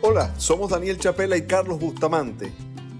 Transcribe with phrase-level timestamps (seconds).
[0.00, 2.52] Hola, somos Daniel Chapela y Carlos Bustamante.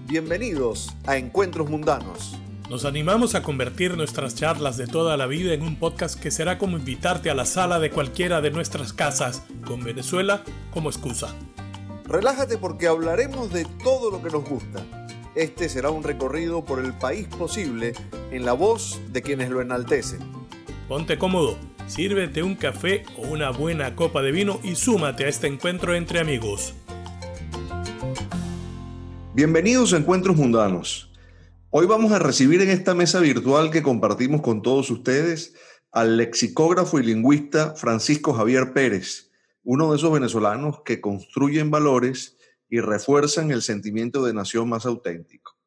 [0.05, 2.37] Bienvenidos a Encuentros Mundanos.
[2.69, 6.59] Nos animamos a convertir nuestras charlas de toda la vida en un podcast que será
[6.59, 11.33] como invitarte a la sala de cualquiera de nuestras casas, con Venezuela como excusa.
[12.05, 14.83] Relájate porque hablaremos de todo lo que nos gusta.
[15.35, 17.93] Este será un recorrido por el país posible
[18.31, 20.19] en la voz de quienes lo enaltecen.
[20.87, 21.57] Ponte cómodo,
[21.89, 26.19] sírvete un café o una buena copa de vino y súmate a este encuentro entre
[26.19, 26.75] amigos.
[29.33, 31.11] Bienvenidos a Encuentros Mundanos.
[31.71, 35.55] Hoy vamos a recibir en esta mesa virtual que compartimos con todos ustedes
[35.91, 39.31] al lexicógrafo y lingüista Francisco Javier Pérez,
[39.63, 42.37] uno de esos venezolanos que construyen valores
[42.69, 45.57] y refuerzan el sentimiento de nación más auténtico.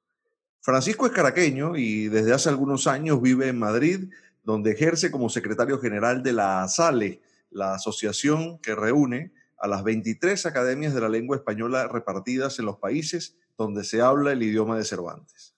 [0.61, 4.11] Francisco es caraqueño y desde hace algunos años vive en Madrid,
[4.43, 10.45] donde ejerce como secretario general de la ASALE, la asociación que reúne a las 23
[10.47, 14.85] academias de la lengua española repartidas en los países donde se habla el idioma de
[14.85, 15.55] Cervantes.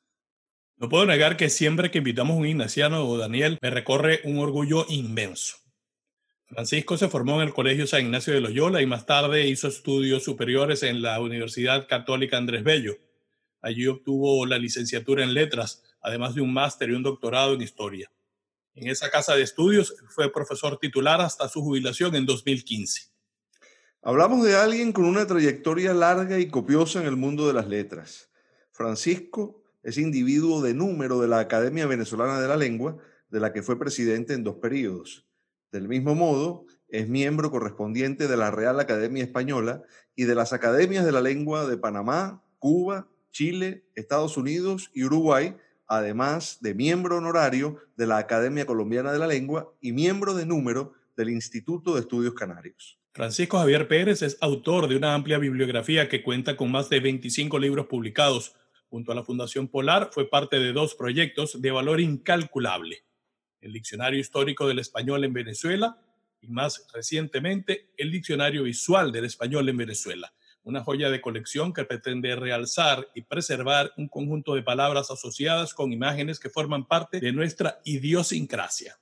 [0.77, 4.39] No puedo negar que siempre que invitamos a un ignaciano o Daniel me recorre un
[4.39, 5.57] orgullo inmenso.
[6.47, 10.25] Francisco se formó en el Colegio San Ignacio de Loyola y más tarde hizo estudios
[10.25, 12.99] superiores en la Universidad Católica Andrés Bello.
[13.63, 18.11] Allí obtuvo la licenciatura en letras, además de un máster y un doctorado en historia.
[18.77, 23.03] En esa casa de estudios fue profesor titular hasta su jubilación en 2015.
[24.03, 28.31] Hablamos de alguien con una trayectoria larga y copiosa en el mundo de las letras.
[28.73, 32.97] Francisco es individuo de número de la Academia Venezolana de la Lengua,
[33.31, 35.25] de la que fue presidente en dos periodos.
[35.71, 39.83] Del mismo modo, es miembro correspondiente de la Real Academia Española
[40.17, 45.57] y de las Academias de la Lengua de Panamá, Cuba, Chile, Estados Unidos y Uruguay,
[45.87, 50.93] además de miembro honorario de la Academia Colombiana de la Lengua y miembro de número
[51.17, 52.99] del Instituto de Estudios Canarios.
[53.13, 57.59] Francisco Javier Pérez es autor de una amplia bibliografía que cuenta con más de 25
[57.61, 58.57] libros publicados.
[58.89, 63.05] Junto a la Fundación Polar fue parte de dos proyectos de valor incalculable.
[63.61, 65.97] El Diccionario Histórico del Español en Venezuela
[66.41, 70.33] y más recientemente el Diccionario Visual del Español en Venezuela,
[70.65, 75.93] una joya de colección que pretende realzar y preservar un conjunto de palabras asociadas con
[75.93, 78.99] imágenes que forman parte de nuestra idiosincrasia.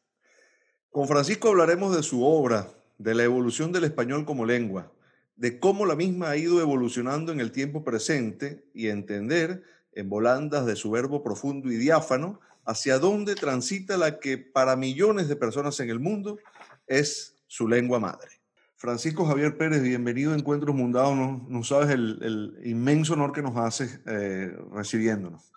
[0.90, 2.68] Con Francisco hablaremos de su obra,
[2.98, 4.92] de la evolución del español como lengua,
[5.36, 9.62] de cómo la misma ha ido evolucionando en el tiempo presente y entender,
[9.94, 15.28] en volandas de su verbo profundo y diáfano, hacia dónde transita la que para millones
[15.28, 16.38] de personas en el mundo
[16.86, 18.41] es su lengua madre.
[18.82, 21.16] Francisco Javier Pérez, bienvenido a Encuentros Mundados.
[21.16, 25.52] No, sabes el, inmenso honor que nos hace eh, recibiéndonos.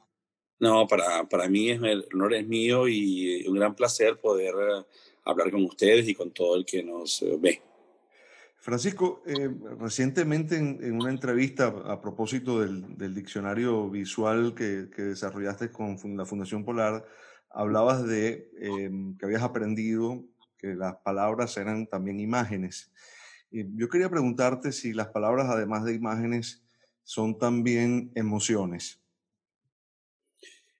[0.59, 4.53] No, para, para mí es, el honor es mío y un gran placer poder
[5.23, 7.63] hablar con ustedes y con todo el que nos eh, ve.
[8.59, 9.49] Francisco, eh,
[9.79, 17.03] recientemente en, una entrevista a propósito del, diccionario visual que, desarrollaste con la Fundación Polar,
[17.49, 20.23] hablabas de em, que habías aprendido
[20.59, 22.91] que las palabras eran también imágenes.
[23.75, 26.63] Yo quería preguntarte si las palabras, además de imágenes,
[27.03, 28.99] son también emociones.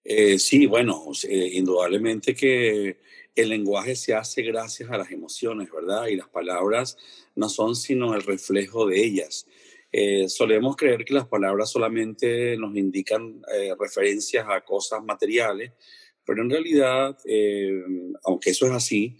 [0.03, 2.99] Eh, sí, bueno, indudablemente que
[3.35, 6.07] el lenguaje se hace gracias a las emociones, ¿verdad?
[6.07, 6.97] Y las palabras
[7.35, 9.45] no son sino el reflejo de ellas.
[9.91, 15.71] Eh, solemos creer que las palabras solamente nos indican eh, referencias a cosas materiales,
[16.25, 17.81] pero en realidad, eh,
[18.23, 19.17] aunque eso es así,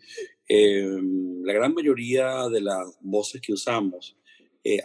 [0.48, 4.16] la gran mayoría de las voces que usamos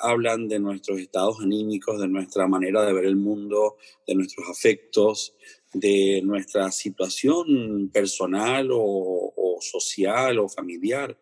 [0.01, 3.77] hablan de nuestros estados anímicos, de nuestra manera de ver el mundo,
[4.07, 5.35] de nuestros afectos,
[5.73, 11.19] de nuestra situación personal o, social o familiar.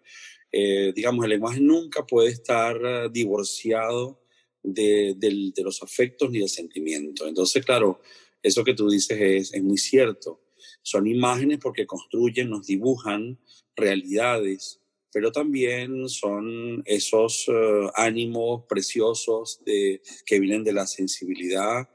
[0.52, 4.22] Eh, digamos, el lenguaje nunca puede estar eh, divorciado
[4.62, 5.16] de,
[5.62, 7.26] los afectos ni del sentimiento.
[7.26, 8.00] Entonces, claro,
[8.42, 10.40] eso que tú dices es, es muy cierto.
[10.82, 13.38] Son imágenes porque construyen, nos dibujan
[13.76, 14.80] realidades,
[15.12, 21.88] pero también son esos eh, ánimos preciosos que vienen de la sensibilidad,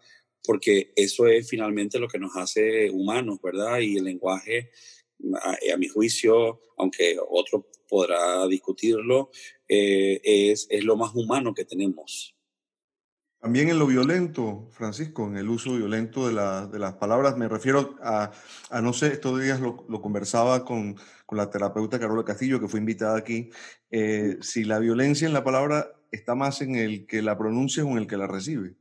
[0.44, 3.80] porque eso es finalmente lo que nos hace humanos, ¿verdad?
[3.80, 4.71] Y el lenguaje,
[5.41, 9.31] a, mi juicio, aunque otro podrá discutirlo,
[9.68, 12.36] eh, es, es lo más humano que tenemos.
[13.44, 16.34] También en lo violento, Francisco, en el uso violento de,
[16.72, 18.31] de las palabras, me refiero a,
[18.69, 20.95] a, no sé, estos días lo, lo conversaba con,
[21.25, 23.50] con, la terapeuta Carola Castillo, que fue invitada aquí,
[23.92, 27.90] eh, si la violencia en la palabra está más en el que la pronuncia o
[27.90, 28.75] en el que la recibe.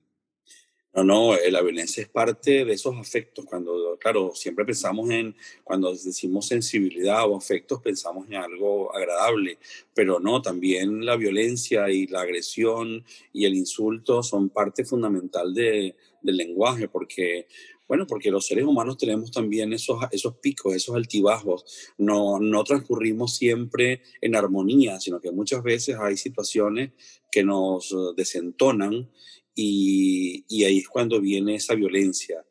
[0.95, 3.47] No, no, eh, la violencia es parte de esos afectos.
[3.47, 5.35] Cuando, claro, siempre pensamos en,
[5.65, 9.59] cuando decimos sensibilidad o afectos, pensamos en algo agradable,
[9.95, 15.97] pero no, también la violencia y la agresión y el insulto son parte fundamental de,
[16.21, 17.47] del lenguaje, porque,
[17.89, 21.65] bueno, porque los seres humanos tenemos también esos, esos picos, esos altibajos.
[21.97, 26.91] No, no transcurrimos siempre en armonía, sino que muchas veces hay situaciones
[27.31, 29.09] que nos desentonan
[29.55, 32.45] y, ahí es cuando viene esa violencia.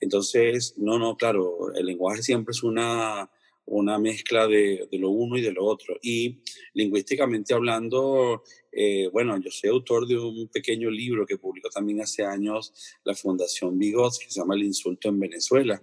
[0.00, 3.30] Entonces, no, no, claro, el lenguaje siempre es una,
[3.66, 5.96] una mezcla de, lo uno y de lo otro.
[6.02, 6.40] Y
[6.74, 12.24] lingüísticamente hablando, eh, bueno, yo soy autor de un pequeño libro que publicó también hace
[12.24, 12.72] años
[13.04, 15.80] la Fundación Bigots, que se llama El insulto en Venezuela.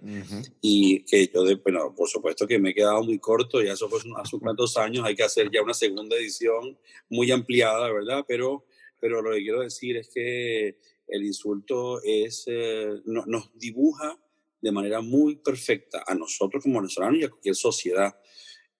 [0.60, 3.88] Y que yo, de, bueno, por supuesto que me he quedado muy corto, ya eso
[3.88, 6.78] fue hace unos años, hay que hacer ya una segunda edición
[7.10, 8.24] muy ampliada, ¿verdad?
[8.26, 8.64] Pero
[9.04, 10.78] pero lo que quiero decir es que
[11.08, 14.18] el insulto es, eh, nos dibuja
[14.62, 18.18] de manera muy perfecta a nosotros como venezolanos y a cualquier sociedad.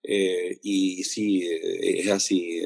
[0.03, 2.59] Eh, y sí, eh, es así.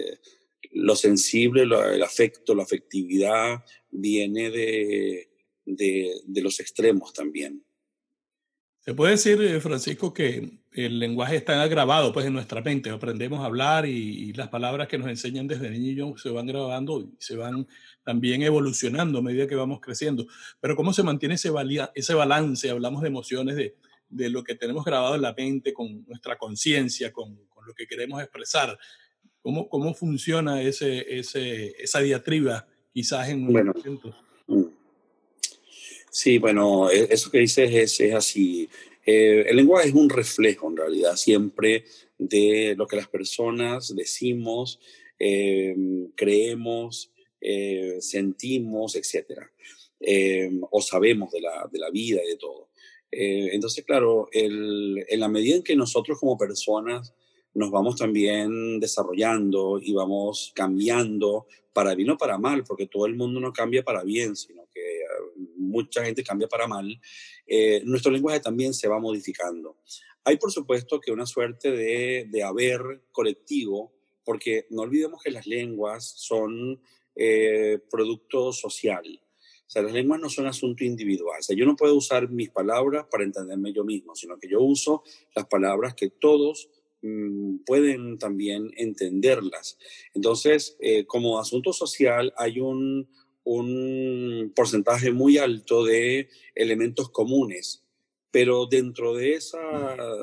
[0.70, 5.28] Lo sensible, el afecto, la afectividad viene de,
[5.64, 7.64] de los extremos también.
[8.80, 12.90] Se puede decir, Francisco, que el lenguaje está grabado pues, en nuestra mente.
[12.90, 17.16] Aprendemos a hablar y, las palabras que nos enseñan desde niños se van grabando y
[17.18, 17.66] se van
[18.04, 20.26] también evolucionando a medida que vamos creciendo.
[20.60, 21.52] Pero ¿cómo se mantiene ese,
[21.94, 22.70] ese balance?
[22.70, 23.76] Hablamos de emociones, de,
[24.08, 27.86] de, lo que tenemos grabado en la mente, con nuestra conciencia, con, con, lo que
[27.86, 28.78] queremos expresar.
[29.42, 33.74] ¿Cómo, cómo funciona ese, ese, esa diatriba quizás en bueno,
[34.46, 34.62] mm.
[36.10, 38.68] Sí, bueno, e, eso que dices es, es así.
[39.10, 41.84] Eh, el lenguaje es un reflejo en realidad siempre
[42.18, 44.80] de lo que las personas decimos,
[45.18, 45.74] eh,
[46.14, 47.10] creemos,
[47.40, 49.40] eh, sentimos, etc.
[50.70, 52.68] o sabemos de la, de la, vida y de todo.
[53.10, 57.14] entonces, claro, el, en la medida en que nosotros como personas
[57.54, 63.16] nos vamos también desarrollando y vamos cambiando para bien o para mal, porque todo el
[63.16, 64.67] mundo no cambia para bien, sino
[65.68, 67.00] mucha gente cambia para mal,
[67.46, 69.76] eh, nuestro lenguaje también se va modificando.
[70.24, 73.92] Hay, por supuesto, que una suerte de, de haber colectivo,
[74.24, 76.80] porque no olvidemos que las lenguas son
[77.20, 79.20] eh, producto social.
[79.68, 81.40] O sea, las lenguas no son asunto individual.
[81.40, 84.60] O sea, yo no puedo usar mis palabras para entenderme yo mismo, sino que yo
[84.60, 85.02] uso
[85.34, 86.70] las palabras que todos
[87.02, 89.78] mm, pueden también entenderlas.
[90.14, 93.08] Entonces, eh, como asunto social hay un,
[93.48, 97.82] un porcentaje muy alto de elementos comunes,
[98.30, 99.58] pero dentro de esa,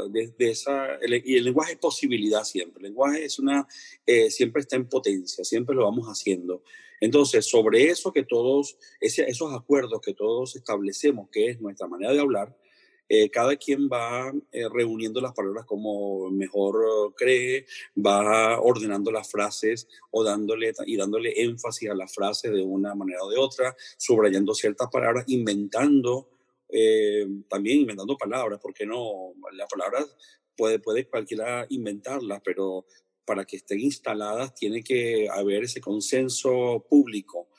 [0.09, 3.67] de, esa y el lenguaje es posibilidad siempre, el lenguaje es una,
[4.05, 6.63] eh, siempre está en potencia, siempre lo vamos haciendo.
[7.01, 12.19] Entonces, sobre eso que todos, esos acuerdos que todos establecemos, que es nuestra manera de
[12.19, 12.55] hablar,
[13.07, 17.65] eh, cada quien va eh, reuniendo las palabras como mejor cree,
[17.95, 23.23] va ordenando las frases o dándole y dándole énfasis a las frases de una manera
[23.23, 26.29] o de otra, subrayando ciertas palabras, inventando,
[26.69, 30.15] eh, también inventando palabras, porque no, las palabras
[30.57, 32.87] puede, puede cualquiera inventarlas, pero
[33.23, 37.49] para que estén instaladas tiene que haber ese consenso público.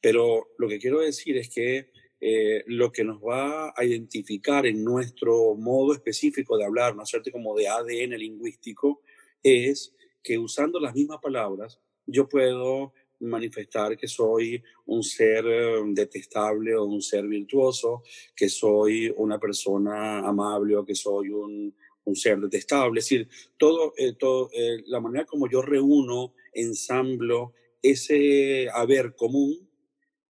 [0.00, 1.90] Pero lo que quiero decir es que
[2.24, 7.08] eh, lo que nos va a identificar en nuestro modo específico de hablar, ¿no es
[7.08, 7.32] cierto?
[7.32, 9.00] Como de ADN lingüístico,
[9.42, 9.92] es
[10.22, 16.84] que usando las mismas palabras, yo puedo manifestar que soy un ser eh, detestable o
[16.84, 18.04] un ser virtuoso,
[18.36, 21.74] que soy una persona amable o que soy un,
[22.04, 23.00] un ser detestable.
[23.00, 24.48] Es decir, todo, eh, todo
[24.86, 27.52] la manera como yo reúno, ensamblo
[27.82, 29.71] ese haber común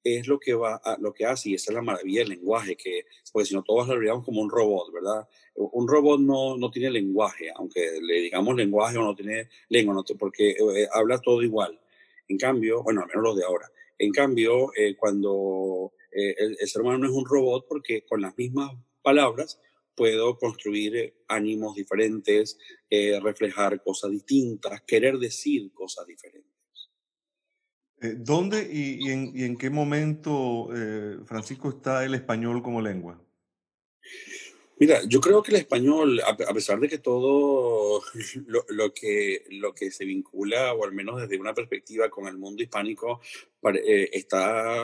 [0.05, 3.07] es lo que va lo que hace y esa es la maravilla del lenguaje que
[3.33, 6.91] porque si no todos lo veríamos como un robot verdad un robot no, no tiene
[6.91, 11.81] lenguaje aunque le digamos lenguaje o no tiene lengua no, porque eh, habla todo igual.
[12.29, 13.71] En cambio bueno al menos los de ahora.
[13.99, 18.37] En cambio eh, cuando eh, el, ser humano no es un robot porque con las
[18.37, 19.61] mismas palabras
[19.95, 22.59] puedo construir ánimos diferentes
[23.23, 26.62] reflejar cosas distintas querer decir cosas diferentes
[28.03, 33.23] eh, ¿Dónde y, en, qué momento, eh, Francisco, está el español como lengua?
[34.79, 38.03] Mira, yo creo que el español, a pesar de que todo
[38.47, 42.65] lo, que, lo que se vincula, o al menos desde una perspectiva con el mundo
[42.65, 43.21] hispánico,
[43.87, 44.83] eh, está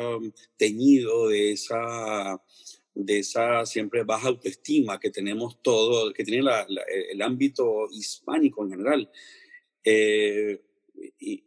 [0.57, 2.41] teñido de esa,
[2.95, 6.49] de esa siempre baja autoestima que tenemos todo, que tiene
[7.11, 9.11] el ámbito hispánico en general.
[11.19, 11.43] y,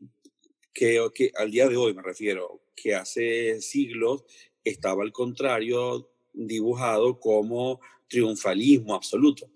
[0.74, 4.24] que, que al día de hoy me refiero, que hace siglos
[4.64, 9.50] estaba al contrario dibujado como triunfalismo absoluto.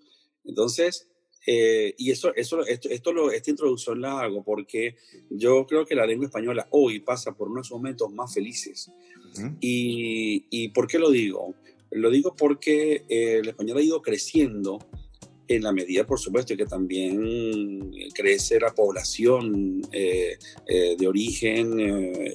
[0.44, 1.08] Entonces,
[1.46, 4.96] eh, y eso, eso, esto, esto lo, esta introducción la hago porque
[5.30, 8.90] yo creo que la lengua española hoy pasa por unos momentos más felices.
[9.60, 11.54] y, ¿Y por qué lo digo?
[11.90, 14.78] Lo digo porque eh, el español ha ido creciendo
[15.48, 20.36] en la medida, por supuesto, que también crece la población eh,
[20.66, 21.78] eh, de origen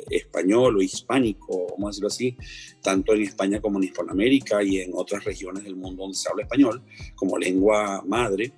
[0.09, 2.37] español o hispánico, vamos a decirlo así,
[2.81, 6.43] tanto en España como en Hispanoamérica y en otras regiones del mundo donde se habla
[6.43, 6.83] español
[7.15, 8.53] como lengua madre,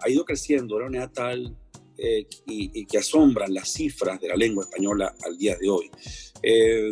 [0.00, 1.56] ha ido creciendo de una manera tal
[1.98, 5.90] y, y, que asombran las cifras de la lengua española al día de hoy.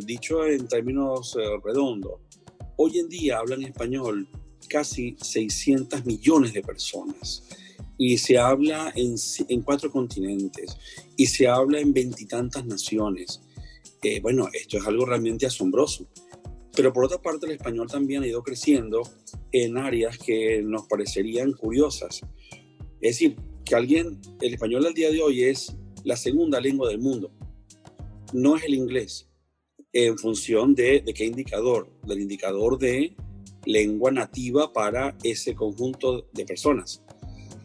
[0.04, 2.20] dicho en términos redondos,
[2.82, 4.26] Hoy en día hablan español
[4.70, 7.42] casi 600 millones de personas
[7.98, 10.76] y se habla en, cuatro continentes
[11.16, 13.42] y se habla en veintitantas naciones.
[14.02, 16.08] Eh, bueno, esto es algo realmente asombroso.
[16.74, 19.02] Pero por otra parte, el español también ha ido creciendo
[19.52, 22.22] en áreas que nos parecerían curiosas.
[23.02, 27.00] Es decir, que alguien, el español al día de hoy es la segunda lengua del
[27.00, 27.30] mundo.
[28.32, 29.28] No es el inglés,
[29.92, 33.14] en función de, qué indicador, del indicador de
[33.66, 37.02] lengua nativa para ese conjunto de personas.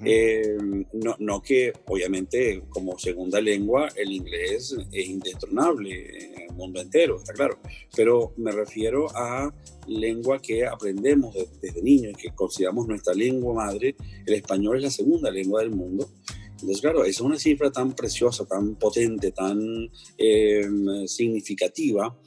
[0.03, 0.57] Eh,
[0.93, 7.17] no, no, que obviamente como segunda lengua el inglés es indestronable en el mundo entero,
[7.17, 7.59] está claro,
[7.95, 9.53] pero me refiero a
[9.87, 14.91] lengua que aprendemos desde niños y que consideramos nuestra lengua madre, el español es la
[14.91, 16.09] segunda lengua del mundo.
[16.51, 22.17] Entonces, claro, es una cifra tan preciosa, tan potente, tan em, significativa,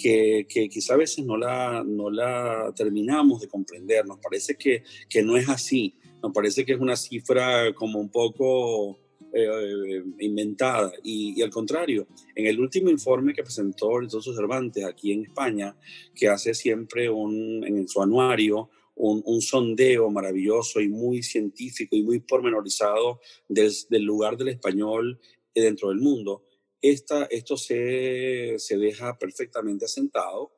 [0.00, 4.06] que, que, quizá a veces no la, no la terminamos de comprender.
[4.06, 5.96] Nos parece que, que no es así.
[6.22, 8.98] Nos parece que es una cifra como un poco
[9.32, 10.92] eh, inventada.
[11.02, 15.24] Y, y, al contrario, en el último informe que presentó el Instituto Cervantes aquí en
[15.24, 15.76] España,
[16.14, 22.20] que hace siempre un, en su anuario un, sondeo maravilloso y muy científico y muy
[22.20, 25.20] pormenorizado del lugar del español
[25.54, 26.44] dentro del mundo.
[26.80, 30.52] Esta, esto se, se deja perfectamente asentado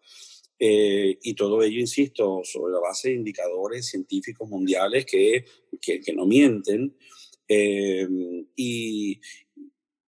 [0.59, 5.45] eh, y todo ello, insisto, sobre la base de indicadores científicos mundiales que,
[5.81, 6.95] que, no mienten
[7.49, 8.07] eh,
[8.57, 9.21] y,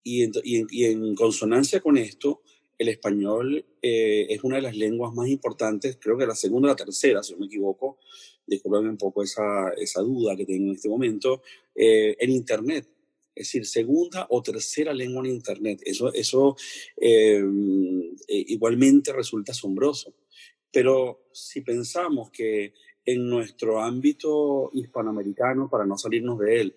[0.03, 2.43] y, en, y, en, consonancia con esto,
[2.81, 6.73] el español eh, es una de las lenguas más importantes, creo que la segunda o
[6.73, 7.99] la tercera, si no me equivoco,
[8.47, 11.43] disculpame un poco esa, esa duda que tengo en este momento,
[11.75, 12.89] eh, en Internet.
[13.35, 15.81] Es decir, segunda o tercera lengua en Internet.
[15.85, 16.57] Eso, eso
[16.97, 17.43] eh,
[18.29, 20.15] igualmente resulta asombroso.
[20.73, 26.77] Pero si pensamos que en nuestro ámbito hispanoamericano, para no salirnos de él,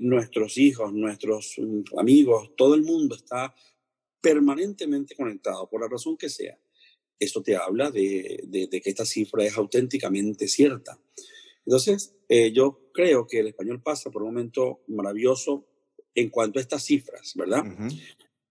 [0.00, 1.56] nuestros hijos, nuestros
[1.98, 3.54] amigos, todo el mundo está
[4.22, 6.56] permanentemente conectado, por la razón que sea.
[7.18, 10.98] Esto te habla de, que esta cifra es auténticamente cierta.
[11.66, 15.66] Entonces, eh, yo creo que el español pasa por un momento maravilloso
[16.14, 17.64] en cuanto a estas cifras, ¿verdad?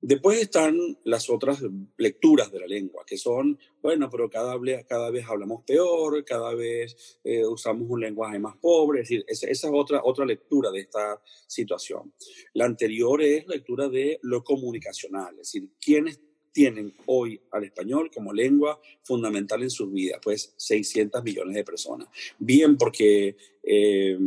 [0.03, 1.61] Después están las otras
[1.97, 7.19] lecturas de la lengua, que son, bueno, pero cada, cada vez hablamos peor, cada vez
[7.23, 11.21] eh, usamos un lenguaje más pobre, es decir, esa, es otra, otra lectura de esta
[11.45, 12.13] situación.
[12.53, 16.19] La anterior es lectura de lo comunicacional, es decir, quiénes
[16.51, 22.08] tienen hoy al español como lengua fundamental en sus vidas, pues 600 millones de personas.
[22.39, 24.17] Bien porque eh,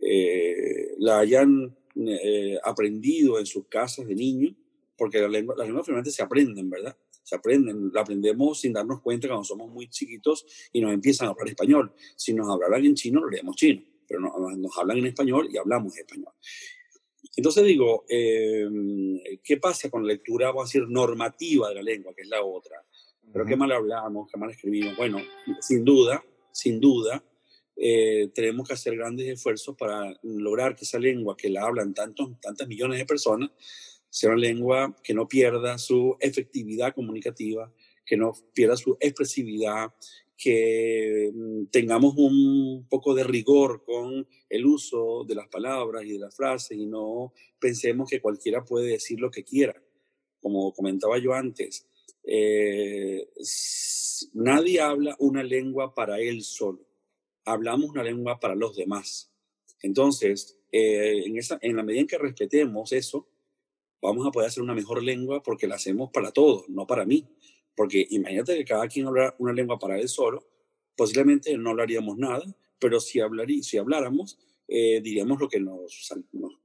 [0.00, 4.54] eh, la hayan eh, aprendido en sus casas de niño,
[4.96, 6.96] porque las lenguas, las lenguas finalmente se aprenden, ¿verdad?
[7.22, 11.30] Se aprenden, la aprendemos sin darnos cuenta cuando somos muy chiquitos y nos empiezan a
[11.32, 11.92] hablar español.
[12.16, 15.96] Si nos hablaran en chino, leemos chino, pero no, nos hablan en español y hablamos
[15.96, 16.32] español.
[17.36, 22.12] Entonces digo, em, ¿qué pasa con la lectura, vamos a decir, normativa de la lengua,
[22.14, 22.82] que es la otra?
[23.32, 24.96] Pero qué mal hablamos, qué mal escribimos.
[24.96, 25.18] Bueno,
[25.60, 27.22] sin duda, sin duda,
[27.76, 32.40] eh, tenemos que hacer grandes esfuerzos para lograr que esa lengua que la hablan tantos,
[32.40, 33.50] tantas millones de personas
[34.10, 37.72] sea una lengua que no pierda su efectividad comunicativa,
[38.04, 39.92] que no pierda su expresividad,
[40.38, 46.18] que mm, tengamos un poco de rigor con el uso de las palabras y de
[46.20, 49.74] las frases y no pensemos que cualquiera puede decir lo que quiera.
[50.40, 51.86] Como comentaba yo antes,
[52.22, 53.28] eh,
[54.32, 56.88] nadie habla una lengua para él solo
[57.48, 59.30] hablamos una lengua para los demás.
[59.82, 63.28] Entonces, eh, en, esa, en la medida en que respetemos eso,
[64.02, 67.26] vamos a poder hacer una mejor lengua porque la hacemos para todos, no para mí.
[67.78, 70.44] Porque imagínate que cada quien hablara una lengua para él solo,
[70.96, 72.44] posiblemente no hablaríamos nada,
[72.80, 76.10] pero si, hablarí, si habláramos, eh, diríamos lo que nos,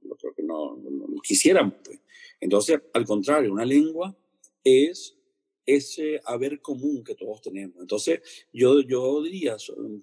[0.02, 0.76] lo que no,
[1.22, 1.74] quisiéramos.
[1.84, 2.00] Pues.
[2.40, 4.18] Entonces, al contrario, una lengua
[4.64, 5.16] es
[5.64, 7.76] ese haber común que todos tenemos.
[7.80, 8.20] Entonces,
[8.52, 9.56] yo, yo diría,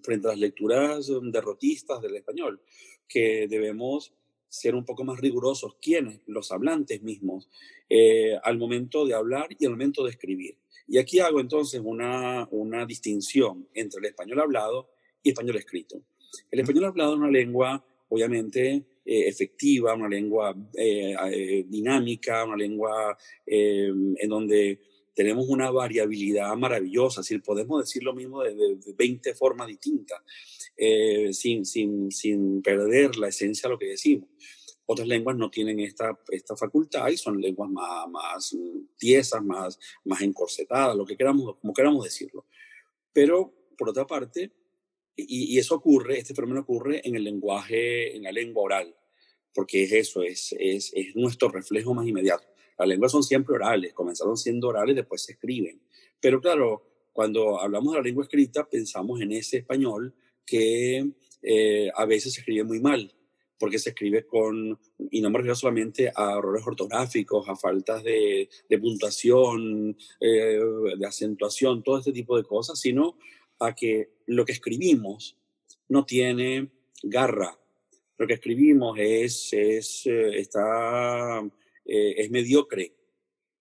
[0.04, 2.62] frente a las lecturas derrotistas del español,
[3.06, 4.14] que debemos
[4.48, 7.50] ser un poco más rigurosos, quienes, los hablantes mismos,
[7.90, 10.61] eh, al momento de hablar y al momento de escribir.
[10.92, 14.90] Y aquí hago entonces una, una distinción entre el español hablado
[15.24, 16.04] y español escrito.
[16.52, 18.74] El español hablado es una lengua, obviamente,
[19.06, 24.82] eh, efectiva, una lengua eh, dinámica, una lengua en donde
[25.16, 30.22] tenemos una variabilidad maravillosa, si podemos decir lo mismo de, de 20 formas distintas.
[30.84, 34.28] Eh, sin, sin, sin perder la esencia de lo que decimos.
[34.92, 38.58] Otras lenguas no tienen esta, esta facultad y son lenguas más, más
[38.98, 42.46] tiesas, más, más encorsetadas, lo que queramos, como queramos decirlo.
[43.14, 44.52] Pero, por otra parte,
[45.16, 48.94] y, eso ocurre, este fenómeno ocurre en el lenguaje, en la lengua oral,
[49.54, 52.46] porque es eso, es, es, es nuestro reflejo más inmediato.
[52.78, 55.82] Las lenguas son siempre orales, comenzaron siendo orales, después se escriben.
[56.20, 60.14] Pero claro, cuando hablamos de la lengua escrita, pensamos en ese español
[60.46, 63.10] que eh, a veces se escribe muy mal,
[63.62, 64.80] porque se escribe con,
[65.12, 68.50] y no me refiero solamente a errores ortográficos, a faltas de,
[68.82, 70.60] puntuación, eh,
[70.98, 73.20] de acentuación, todo este tipo de cosas, sino
[73.60, 75.38] a que lo que escribimos
[75.90, 76.72] no tiene
[77.04, 77.56] garra.
[78.18, 81.48] Lo que escribimos es, es, eh, está,
[81.86, 82.96] es mediocre.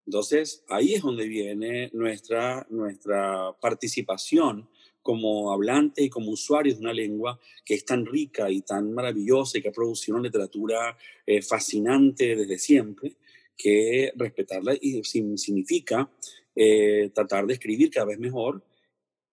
[0.07, 4.67] Entonces, ahí es donde viene nuestra, nuestra participación
[5.03, 9.59] como hablantes y como usuarios de una lengua que es tan rica y tan maravillosa
[9.59, 13.17] y que ha producido una literatura eh, fascinante desde siempre,
[13.57, 16.11] que respetarla y significa
[16.55, 18.65] eh, tratar de escribir cada vez mejor,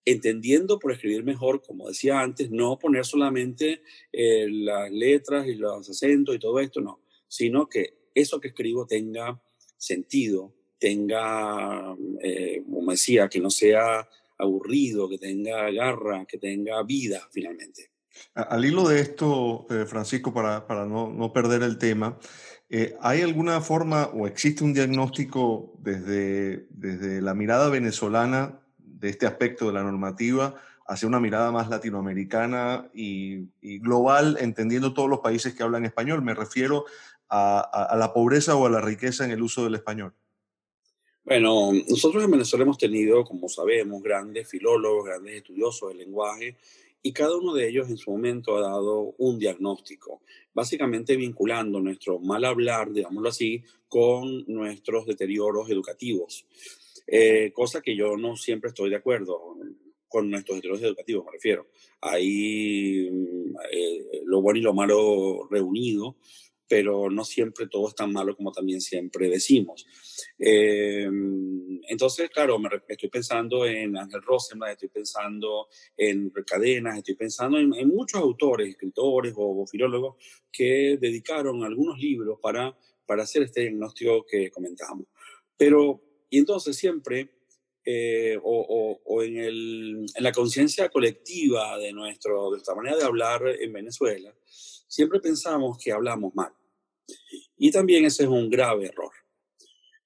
[0.04, 3.82] entendiendo por escribir mejor, como decía antes, no poner solamente
[4.12, 8.86] eh, las letras y los acentos y todo esto, no, sino que eso que escribo
[8.86, 9.40] tenga
[9.76, 11.96] sentido, tenga,
[12.64, 14.08] como decía, que no sea
[14.38, 17.90] aburrido, que tenga garra, que tenga vida finalmente.
[18.34, 22.18] Al hilo de esto, eh, Francisco, para, para no, no, perder el tema,
[22.68, 29.26] eh, ¿hay alguna forma o existe un diagnóstico desde, desde la mirada venezolana de este
[29.26, 30.54] aspecto de la normativa
[30.86, 33.48] hacia una mirada más latinoamericana y,
[33.78, 36.22] global, entendiendo todos los países que hablan español?
[36.22, 36.86] Me refiero
[37.30, 40.14] a la pobreza o a la riqueza en el uso del español.
[41.28, 46.56] Bueno, nosotros en Venezuela hemos tenido, como sabemos, grandes filólogos, grandes estudiosos del lenguaje,
[47.02, 50.22] y cada uno de ellos en su momento ha dado un diagnóstico,
[50.54, 56.46] básicamente vinculando nuestro mal hablar, digámoslo así, con nuestros deterioros educativos,
[57.06, 59.54] eh, cosa que yo no siempre estoy de acuerdo
[60.08, 61.66] con nuestros deterioros educativos, me refiero.
[62.00, 66.16] Hay mm, eh, lo bueno y lo malo reunido,
[66.68, 69.86] pero no siempre todo es tan malo como también siempre decimos.
[70.38, 71.08] Eh,
[71.88, 77.70] entonces, claro, me, estoy pensando en Ángel Rosenberg, estoy pensando en Cadenas, estoy pensando en,
[77.88, 80.16] muchos autores, escritores o, filólogos
[80.52, 82.76] que dedicaron algunos libros para,
[83.06, 85.06] para hacer este diagnóstico que comentamos.
[85.56, 87.30] Pero, y entonces siempre,
[87.84, 93.04] eh, o, o, en, el, en, la conciencia colectiva de, nuestro, de nuestra manera de
[93.04, 94.34] hablar en Venezuela,
[94.88, 96.52] siempre pensamos que hablamos mal.
[97.56, 99.12] Y también ese es un grave error.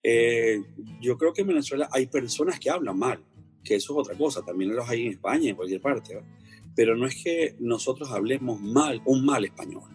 [0.03, 0.61] Eh,
[1.01, 3.25] yo creo que en Venezuela hay personas que hablan mal,
[3.63, 6.21] que eso es otra cosa, también los hay en España, en cualquier parte,
[6.75, 9.89] pero no es que nosotros hablemos mal, un mal español.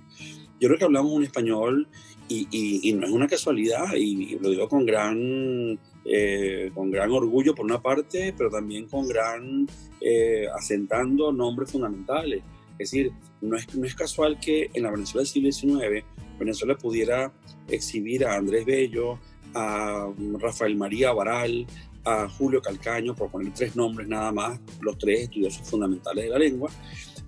[0.59, 1.87] Yo creo que hablamos un español
[2.29, 7.65] y, no es una casualidad, y, lo digo con gran, eh, con gran orgullo por
[7.65, 9.67] una parte, pero también con gran,
[10.01, 12.43] eh, asentando nombres fundamentales.
[12.79, 13.11] Es decir,
[13.41, 16.05] no es, no es casual que en la Venezuela del siglo XIX
[16.39, 17.31] Venezuela pudiera
[17.67, 19.19] exhibir a Andrés Bello,
[19.53, 20.07] a
[20.39, 21.65] Rafael María Baral,
[22.03, 26.39] a Julio Calcaño, por poner tres nombres nada más, los tres estudiosos fundamentales de la
[26.39, 26.71] lengua,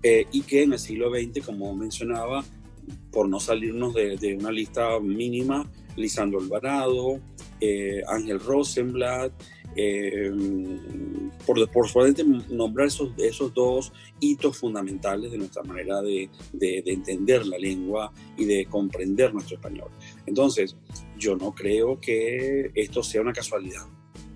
[0.01, 2.43] eh, y que en el siglo XX, como mencionaba,
[3.11, 7.19] por no salirnos de, una lista mínima, Lisandro Alvarado,
[7.59, 9.33] eh, Ángel Rosenblatt,
[9.75, 10.31] eh,
[11.45, 17.45] por, por solamente nombrar esos, esos dos hitos fundamentales de nuestra manera de, de, entender
[17.45, 19.89] la lengua y de comprender nuestro español.
[20.25, 20.75] Entonces,
[21.17, 23.85] yo no creo que esto sea una casualidad,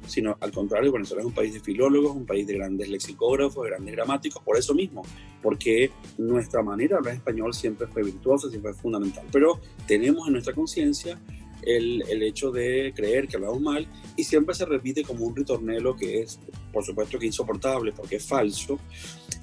[0.08, 3.70] sino al contrario, Venezuela es un país de filólogos, un país de grandes lexicógrafos, de
[3.72, 5.02] grandes gramáticos, por eso mismo,
[5.42, 10.34] porque nuestra manera de hablar español siempre fue virtuosa, siempre fue fundamental, pero tenemos en
[10.34, 11.20] nuestra conciencia
[11.66, 16.22] el, hecho de creer que hablamos mal y siempre se repite como un ritornelo que
[16.22, 16.40] es,
[16.72, 18.80] por supuesto, que insoportable porque es falso,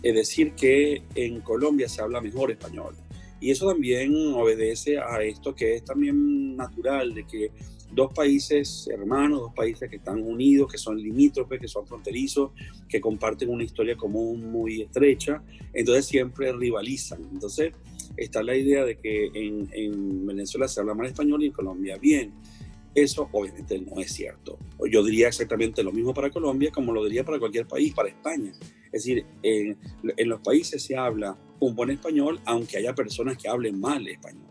[0.03, 2.95] es decir que en Colombia se habla mejor español.
[3.41, 7.51] Y eso también obedece a esto que es también natural, de que
[7.93, 12.53] dos países hermanos, dos países que están unidos, que son limítrofes, que son fronterizos,
[12.89, 17.23] que comparten una historia común muy estrecha, entonces siempre rivalizan.
[17.33, 17.73] Entonces
[18.21, 21.97] está la idea de que en, en Venezuela se habla mal español y en Colombia
[21.97, 22.33] bien.
[22.95, 24.59] Eso obviamente no es cierto.
[24.91, 28.53] Yo diría exactamente lo mismo para Colombia como lo diría para cualquier país, para España.
[28.87, 29.79] Es decir, en,
[30.17, 34.49] en los países se habla un buen español, aunque haya personas que hablen mal español.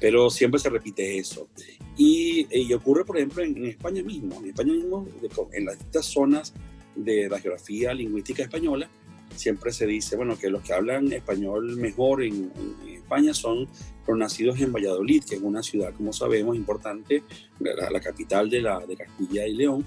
[0.00, 1.48] Pero siempre se repite eso.
[1.96, 4.40] Y, y ocurre, por ejemplo, en, en, España mismo.
[4.40, 5.06] En España mismo,
[5.52, 6.54] en las distintas zonas
[6.96, 8.90] de la geografía lingüística española,
[9.34, 12.50] siempre se dice, bueno, que los que hablan español mejor en,
[12.86, 13.68] España son
[14.06, 17.24] los nacidos en Valladolid, que es una ciudad, como sabemos, importante,
[17.58, 19.84] la, capital de, la, de Castilla y León,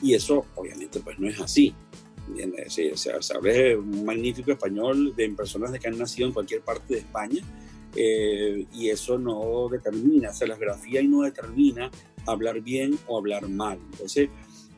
[0.00, 1.74] y eso obviamente pues no es así.
[2.68, 6.62] Se, se, se habla un magnífico español de personas de que han nacido en cualquier
[6.62, 7.42] parte de España,
[7.94, 11.90] eh, y eso no determina, o sea, la geografía y no determina
[12.26, 13.78] hablar bien o hablar mal.
[13.92, 14.30] Entonces,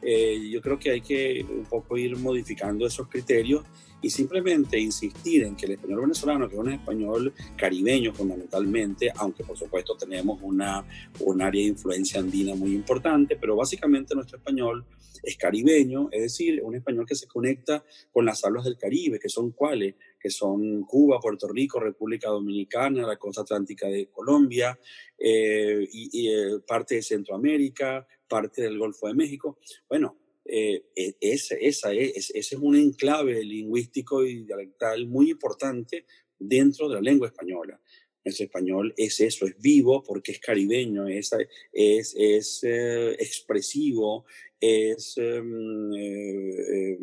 [0.04, 3.64] eh, yo creo que hay que un poco ir modificando esos criterios
[4.02, 9.44] y simplemente insistir en que el español venezolano, que es un español caribeño fundamentalmente, aunque
[9.44, 10.84] por supuesto tenemos una,
[11.20, 14.84] un área de influencia andina muy importante, pero básicamente nuestro español
[15.22, 19.30] es caribeño, es decir, un español que se conecta con las hablas del Caribe, que
[19.30, 24.80] son cuáles, que son Cuba, Puerto Rico, República Dominicana, la costa atlántica de Colombia,
[25.18, 29.58] eh, y, eh, parte de Centroamérica, parte del Golfo de México.
[29.86, 30.86] Bueno, eh,
[31.20, 36.06] esa, esa, es, ese es un enclave lingüístico y dialectal muy importante
[36.38, 37.78] dentro de la lengua española.
[38.24, 41.30] Nuestro español es eso, es vivo porque es caribeño, es,
[41.72, 44.24] es, es eh, expresivo,
[44.58, 46.98] es em, eh,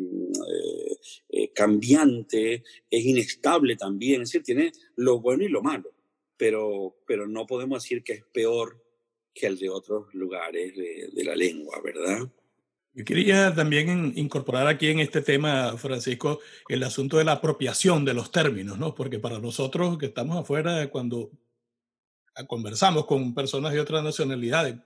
[1.28, 5.94] eh, cambiante, es inestable también, es decir, tiene lo bueno y lo malo,
[6.36, 8.82] pero, pero no podemos decir que es peor
[9.32, 12.28] que el de otros lugares de la lengua, ¿verdad?
[12.94, 18.12] Yo quería también incorporar aquí en este tema, Francisco, el asunto de la apropiación de
[18.12, 18.94] los términos, ¿no?
[18.94, 21.30] Porque para nosotros que estamos afuera, cuando
[22.46, 24.76] conversamos con personas de otras nacionalidades,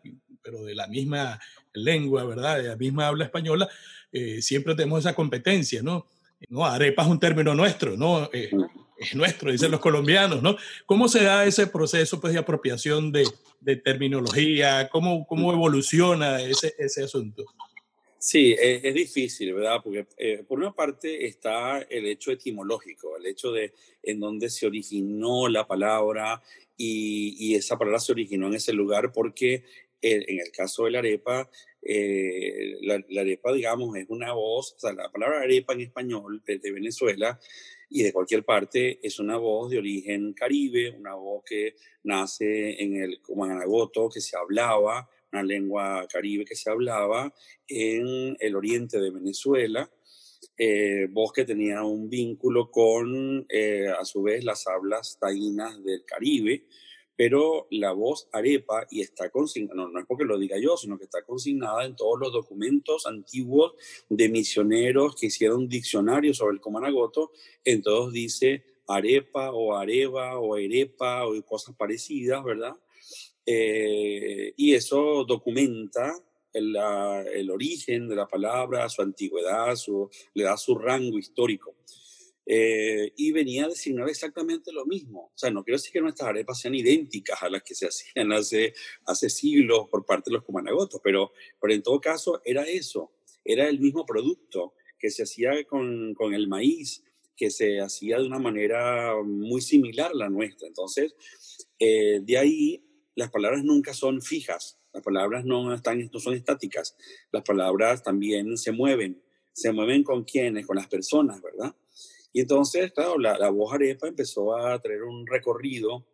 [0.40, 1.40] pero de la misma
[1.74, 2.58] lengua, ¿verdad?
[2.58, 3.68] De la misma habla española,
[4.12, 6.06] eh, siempre tenemos esa competencia, ¿no?
[6.48, 8.30] No, arepa es un término nuestro, ¿no?
[8.32, 8.50] Eh,
[8.98, 10.56] es nuestro, dicen los colombianos, ¿no?
[10.86, 13.28] ¿Cómo se da ese proceso pues, de apropiación de,
[13.60, 14.88] de terminología?
[14.90, 17.44] ¿Cómo, ¿Cómo evoluciona ese, ese asunto?
[18.28, 19.78] Sí, es, es, difícil, ¿verdad?
[19.84, 24.66] Porque eh, por una parte está el hecho etimológico, el hecho de en dónde se
[24.66, 26.42] originó la palabra
[26.76, 29.62] y, esa palabra se originó en ese lugar porque
[30.02, 31.48] eh, en el caso de la arepa,
[31.82, 36.58] eh, la, arepa, digamos, es una voz, o sea, la palabra arepa en español de,
[36.58, 37.38] de Venezuela
[37.88, 42.96] y de cualquier parte es una voz de origen caribe, una voz que nace en
[42.96, 47.32] el Comanagoto, que se hablaba una lengua caribe que se hablaba
[47.68, 49.90] en el oriente de Venezuela,
[50.56, 56.04] eh, voz que tenía un vínculo con, eh, a su vez, las hablas taínas del
[56.06, 56.66] Caribe,
[57.14, 60.98] pero la voz arepa, y está consignada, no, no es porque lo diga yo, sino
[60.98, 63.72] que está consignada en todos los documentos antiguos
[64.08, 67.32] de misioneros que hicieron diccionarios sobre el Comanagoto,
[67.64, 72.76] en todos dice arepa o areva o erepa o cosas parecidas, ¿verdad?
[73.46, 76.12] Eh, y eso documenta
[76.52, 81.76] el, la, el, origen de la palabra, su antigüedad, su, le da su rango histórico.
[82.48, 85.32] Eh, y venía a designar exactamente lo mismo.
[85.34, 88.32] O sea, no quiero decir que nuestras arepas sean idénticas a las que se hacían
[88.32, 88.72] hace,
[89.04, 93.12] hace siglos por parte de los comanagotos, pero, pero en todo caso era eso,
[93.44, 97.02] era el mismo producto que se hacía con, con el maíz,
[97.36, 100.68] que se hacía de una manera muy similar a la nuestra.
[100.68, 101.14] Entonces,
[101.78, 102.85] eh, de ahí
[103.16, 106.96] las palabras nunca son fijas, las palabras no, están, no son estáticas,
[107.32, 111.74] las palabras también se mueven, se mueven con quienes, con las personas, ¿verdad?
[112.32, 116.06] Y entonces, claro, la, la voz arepa empezó a traer un recorrido.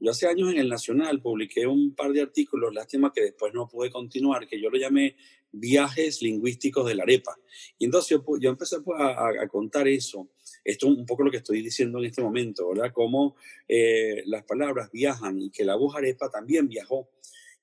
[0.00, 3.68] Yo hace años en el Nacional publiqué un par de artículos, lástima que después no
[3.68, 5.16] pude continuar, que yo lo llamé
[5.52, 7.38] viajes lingüísticos de la arepa.
[7.78, 10.30] Y entonces yo, yo empecé pues, a, contar eso.
[10.64, 12.92] Esto es un poco lo que estoy diciendo en este momento, ¿verdad?
[12.94, 13.36] Cómo
[13.68, 17.08] eh, las palabras viajan y que la voz arepa también viajó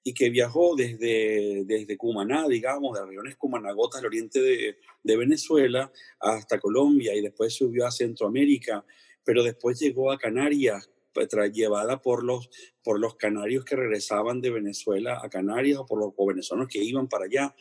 [0.08, 4.78] y que viajó desde, desde Cumaná, digamos, de regiones Cumanagotas del oriente de,
[5.18, 8.86] Venezuela hasta Colombia y después subió a Centroamérica,
[9.26, 10.90] pero después llegó a Canarias,
[11.52, 12.50] llevada por los,
[12.84, 16.84] por los canarios que regresaban de Venezuela a Canarias o por los o venezolanos que
[16.84, 17.56] iban para allá.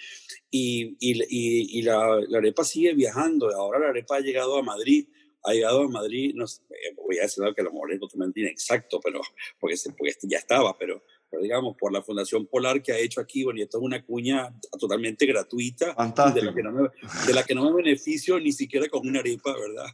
[0.51, 3.55] Y, y, y, y la, la, arepa sigue viajando.
[3.55, 5.09] Ahora la arepa ha llegado a Madrid,
[5.45, 8.41] ha llegado a Madrid, no eh, voy a decir que a lo mejor es totalmente
[8.41, 9.21] inexacto, pero,
[9.61, 11.03] porque, porque ya estaba, pero,
[11.41, 14.55] digamos, por la Fundación Polar que ha hecho aquí, bueno, y esto es una cuña
[14.79, 15.95] totalmente gratuita,
[16.35, 16.89] de la, que no me,
[17.27, 19.87] de la que no me beneficio ni siquiera con una arepa, ¿verdad?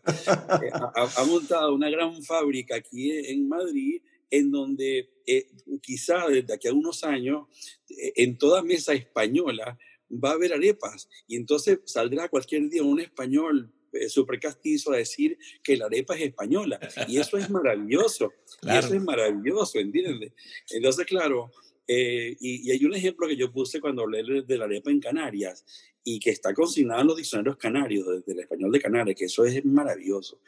[0.62, 5.48] Eh, ha, montado una gran fábrica aquí en Madrid en donde eh,
[5.80, 7.46] quizá desde aquí a unos años,
[7.88, 9.78] en toda mesa española,
[10.12, 14.96] va a haber arepas y entonces saldrá cualquier día un español eh, súper castizo a
[14.96, 16.80] decir que la arepa es española.
[17.08, 18.32] Y eso es maravilloso.
[18.62, 20.32] Y eso es maravilloso, ¿entiendes?
[20.70, 21.50] Entonces, claro,
[21.86, 25.64] eh, y, hay un ejemplo que yo puse cuando hablé de la arepa en Canarias
[26.04, 29.64] y que está consignado en los diccionarios canarios, del español de Canarias, que eso es
[29.64, 30.40] maravilloso.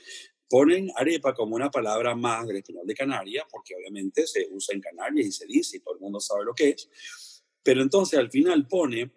[0.48, 4.80] Ponen arepa como una palabra más del español de Canarias, porque obviamente se usa en
[4.80, 6.88] Canarias y se dice y todo el mundo sabe lo que es.
[7.62, 9.10] Pero entonces al final pone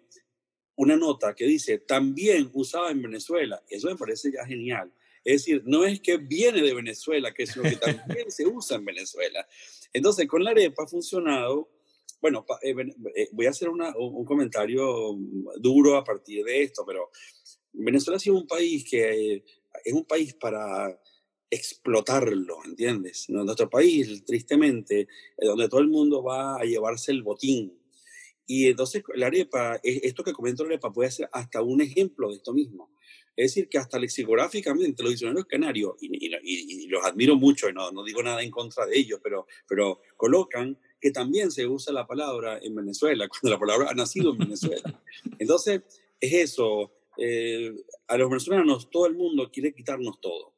[0.78, 3.62] una nota que dice, también usada en Venezuela.
[3.68, 4.92] Eso me parece ya genial.
[5.24, 8.76] Es decir, no es que viene de Venezuela, que es lo que también se usa
[8.76, 9.46] en Venezuela.
[9.92, 11.68] Entonces, con la arepa ha funcionado.
[12.20, 12.74] Bueno, eh,
[13.16, 15.18] eh, voy a hacer un comentario
[15.56, 17.10] duro a partir de esto, pero
[17.72, 19.44] Venezuela ha sido un país que
[19.84, 20.96] es un país para
[21.50, 23.28] explotarlo, ¿entiendes?
[23.30, 27.77] Nuestro país, tristemente, donde todo el mundo va a llevarse el botín,
[28.50, 32.36] y entonces la arepa, esto que comento la arepa puede ser hasta un ejemplo de
[32.36, 32.90] esto mismo.
[33.36, 38.02] Es decir, que hasta lexicográficamente los diccionarios canarios, y, los admiro mucho, y no, no,
[38.02, 42.58] digo nada en contra de ellos, pero, pero colocan que también se usa la palabra
[42.62, 45.02] en Venezuela, cuando la palabra ha nacido en Venezuela.
[45.38, 45.82] Entonces,
[46.18, 46.90] es eso.
[47.18, 47.70] Eh,
[48.06, 50.54] a los venezolanos todo el mundo quiere quitarnos todo.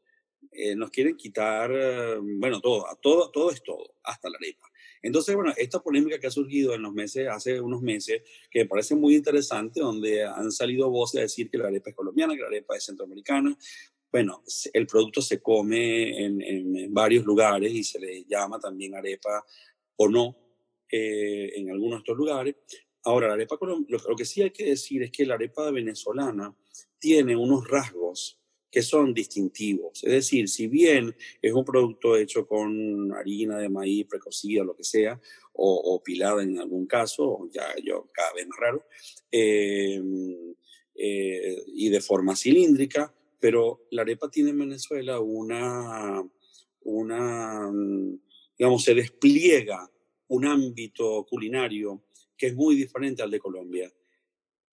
[0.52, 1.72] Eh, nos quieren quitar,
[2.20, 4.69] bueno, todo, todo, todo es todo, hasta la arepa.
[5.02, 8.66] Entonces, bueno, esta polémica que ha surgido en los meses, hace unos meses, que me
[8.66, 12.42] parece muy interesante, donde han salido voces a decir que la arepa es colombiana, que
[12.42, 13.56] la arepa es centroamericana.
[14.12, 19.44] Bueno, el producto se come en, varios lugares y se le llama también arepa
[19.96, 20.36] o no
[20.90, 22.56] eh, en algunos de estos lugares.
[23.04, 26.54] Ahora, la arepa, lo, lo que sí hay que decir es que la arepa venezolana
[26.98, 28.39] tiene unos rasgos
[28.70, 30.04] que son distintivos.
[30.04, 34.84] Es decir, si bien es un producto hecho con harina de maíz precocida, lo que
[34.84, 35.20] sea,
[35.52, 38.86] o, pilada en algún caso, ya yo cada vez más raro,
[39.30, 40.54] em,
[40.94, 46.22] eh, y de forma cilíndrica, pero la arepa tiene en Venezuela una,
[46.82, 47.70] una,
[48.56, 49.90] digamos, se despliega
[50.28, 52.04] un ámbito culinario
[52.36, 53.92] que es muy diferente al de Colombia.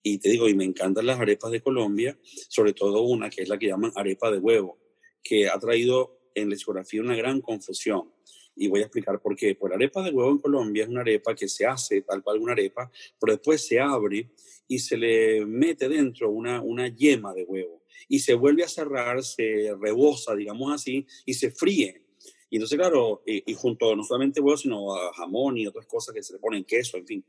[0.09, 2.17] Y te digo, y me encantan las arepas de Colombia,
[2.47, 4.79] sobre todo una que es la que llaman arepa de huevo,
[5.21, 8.13] que ha traído en la discografía una gran confusión.
[8.55, 9.55] Y voy a explicar por qué.
[9.55, 12.39] Pues la arepa de huevo en Colombia es una arepa que se hace tal cual
[12.39, 12.89] una arepa,
[13.19, 14.31] pero después se abre
[14.69, 17.83] y se le mete dentro una, una yema de huevo.
[18.07, 22.05] Y se vuelve a cerrar, se rebosa, digamos así, y se fríe.
[22.49, 26.15] Y entonces, claro, y, y junto no solamente huevo, sino a jamón y otras cosas
[26.15, 27.25] que se le ponen queso, en fin,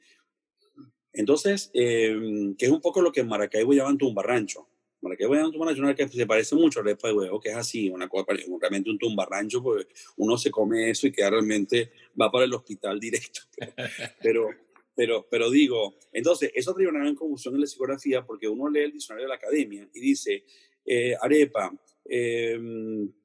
[1.19, 4.69] entonces, eh, que es un poco lo que en Maracaibo llaman tumbarrancho.
[5.01, 7.57] Maracaibo llaman tumbarrancho, una que se parece mucho a la arepa de huevo, que es
[7.57, 8.25] así, una cosa,
[8.61, 13.01] realmente un tumbarrancho, porque uno se come eso y queda realmente, va para el hospital
[13.01, 13.41] directo.
[14.23, 14.51] Pero,
[14.95, 18.81] pero, pero digo, entonces, eso trae una gran confusión en la psicografía, porque uno lee
[18.81, 20.45] el diccionario de la academia y dice,
[20.85, 21.73] eh, arepa,
[22.05, 22.59] eh,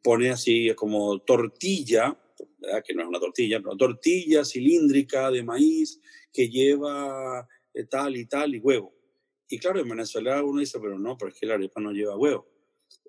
[0.04, 2.16] pone así como tortilla,
[2.86, 6.00] que no es una tortilla, pero tortilla cilíndrica de maíz
[6.32, 7.48] que lleva
[7.90, 8.94] tal y tal y huevo.
[9.50, 12.18] Y claro, en Venezuela uno dice, pero no, pero es que la arepa no lleva
[12.18, 12.48] huevo.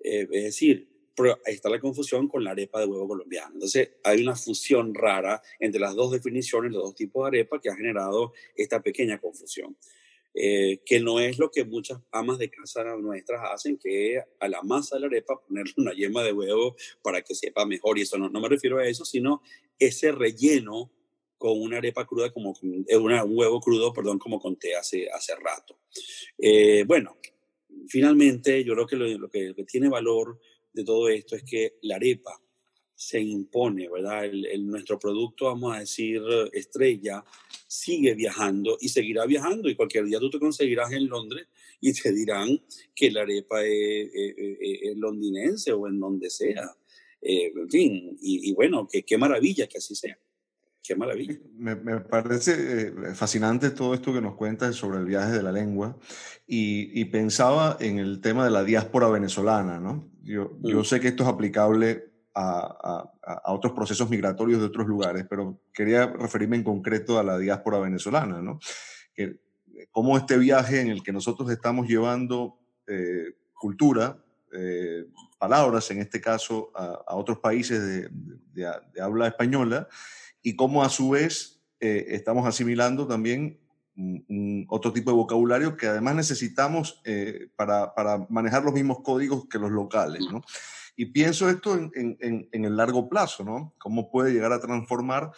[0.03, 3.51] Eh, es decir, pero ahí está la confusión con la arepa de huevo colombiana.
[3.53, 7.69] Entonces, hay una fusión rara entre las dos definiciones, los dos tipos de arepa, que
[7.69, 9.77] ha generado esta pequeña confusión.
[10.37, 14.61] Eh, que no es lo que muchas amas de casa nuestras hacen, que a la
[14.63, 17.97] masa de la arepa ponerle una yema de huevo para que sepa mejor.
[17.97, 19.41] Y eso no, no me refiero a eso, sino
[19.79, 20.91] ese relleno
[21.37, 22.53] con una arepa cruda, como
[22.87, 25.79] eh, un huevo crudo, perdón, como conté hace, hace rato.
[26.37, 27.17] Eh, bueno,
[27.87, 30.39] finalmente yo creo que lo, que tiene valor
[30.73, 32.41] de todo esto es que la arepa
[32.95, 34.25] se impone, ¿verdad?
[34.25, 36.21] El, nuestro producto, vamos a decir,
[36.53, 37.25] estrella,
[37.67, 41.47] sigue viajando y seguirá viajando y cualquier día tú te conseguirás en Londres
[41.81, 42.61] y te dirán
[42.95, 44.09] que la arepa es,
[44.95, 46.75] londinense o en donde sea.
[47.21, 50.17] Eh, en fin, y, bueno, que, qué maravilla que así sea.
[50.87, 51.35] Qué maravilla.
[51.57, 55.97] Me, parece eh, fascinante todo esto que nos cuentas sobre el viaje de la lengua
[56.45, 60.11] y, pensaba en el tema de la diáspora venezolana, ¿no?
[60.21, 60.85] Yo, yo mm.
[60.85, 66.07] sé que esto es aplicable a, a, otros procesos migratorios de otros lugares, pero quería
[66.07, 68.59] referirme en concreto a la diáspora venezolana, ¿no?
[69.13, 69.39] Que,
[69.91, 74.17] cómo este viaje en el que nosotros estamos llevando eh, cultura,
[74.51, 75.05] eh,
[75.37, 78.09] palabras, en este caso a, otros países
[78.53, 79.87] de, habla española,
[80.45, 83.59] y cómo a su vez eh, estamos asimilando también
[84.67, 87.91] otro tipo de vocabulario que además necesitamos eh, para,
[88.29, 90.21] manejar los mismos códigos que los locales.
[90.31, 90.43] ¿no?
[90.95, 93.73] Y pienso esto en, el largo plazo, ¿no?
[93.79, 95.31] Cómo puede llegar a transformar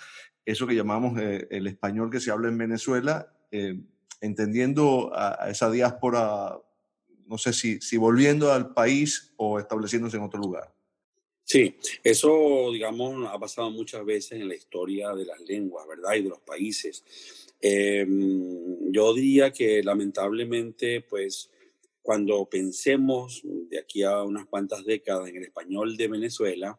[0.44, 3.32] eso que llamamos el español que se habla en Venezuela,
[4.20, 6.58] entendiendo a, esa diáspora
[7.28, 10.77] no sé si, si volviendo al país o estableciéndose en otro lugar.
[11.50, 16.16] Sí, eso, digamos, ha pasado muchas veces en la historia de las lenguas, ¿verdad?
[16.16, 17.06] Y de los países.
[17.62, 21.50] Em, yo diría que lamentablemente, pues,
[22.02, 26.78] cuando pensemos de aquí a unas cuantas décadas en el español de Venezuela,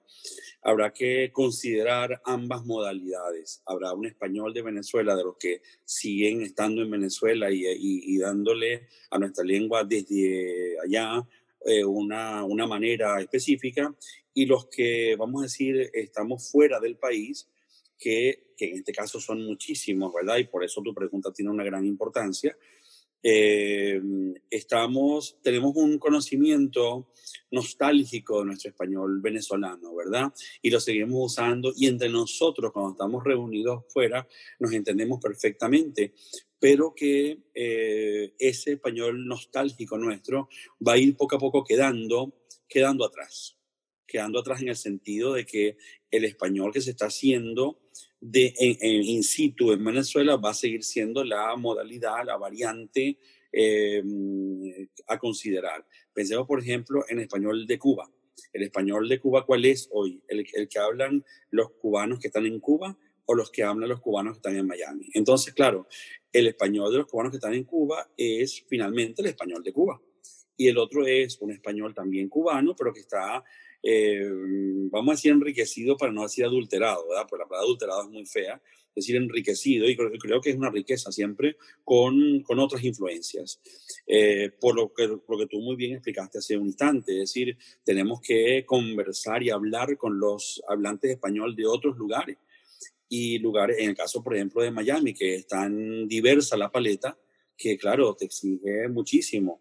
[0.61, 3.63] habrá que considerar ambas modalidades.
[3.65, 9.19] Habrá un español de Venezuela de los que siguen estando en Venezuela y, dándole a
[9.19, 11.27] nuestra lengua desde allá
[11.69, 13.95] eh, una, una manera específica,
[14.35, 17.49] y los que, vamos a decir, estamos fuera del país,
[17.99, 20.39] que, que en este caso son muchísimos, ¿verdad?
[20.39, 22.57] Y por eso tu pregunta tiene una gran importancia
[23.23, 24.01] eh,
[24.49, 27.13] estamos, tenemos un conocimiento
[27.51, 30.33] nostálgico de nuestro español venezolano, ¿verdad?
[30.63, 34.27] Y lo seguimos usando y entre nosotros, cuando estamos reunidos fuera,
[34.61, 36.15] nos entendemos perfectamente,
[36.61, 40.49] pero que eh, ese español nostálgico nuestro
[40.87, 42.35] va a ir poco a poco quedando,
[42.69, 43.57] quedando atrás,
[44.07, 45.77] quedando atrás en el sentido de que
[46.11, 47.81] el español que se está haciendo
[48.21, 53.19] de, en, in situ en Venezuela va a seguir siendo la modalidad, la variante
[53.53, 54.03] eh,
[55.07, 55.87] a considerar.
[56.13, 58.11] Pensemos, por ejemplo, en español de Cuba.
[58.53, 60.23] El español de Cuba, ¿cuál es hoy?
[60.29, 64.01] El, el, que hablan los cubanos que están en Cuba o los que hablan los
[64.01, 65.11] cubanos que están en Miami.
[65.13, 65.87] Entonces, claro,
[66.33, 70.01] el español de los cubanos que están en Cuba es finalmente el español de Cuba.
[70.57, 73.45] Y el otro es un español también cubano, pero que está
[73.83, 74.29] eh,
[74.91, 77.27] vamos a decir enriquecido para no decir adulterado, ¿verdad?
[77.29, 78.61] Porque la palabra adulterado es muy fea,
[78.95, 83.61] decir enriquecido, y creo, que es una riqueza siempre con, con otras influencias.
[84.07, 87.57] Eh, por, lo que, lo que tú muy bien explicaste hace un instante, es decir,
[87.85, 92.37] tenemos que conversar y hablar con los hablantes español de otros lugares.
[93.09, 97.19] Y lugares, en el caso, por ejemplo, de Miami, que es tan diversa la paleta,
[97.57, 99.61] que claro, te exige muchísimo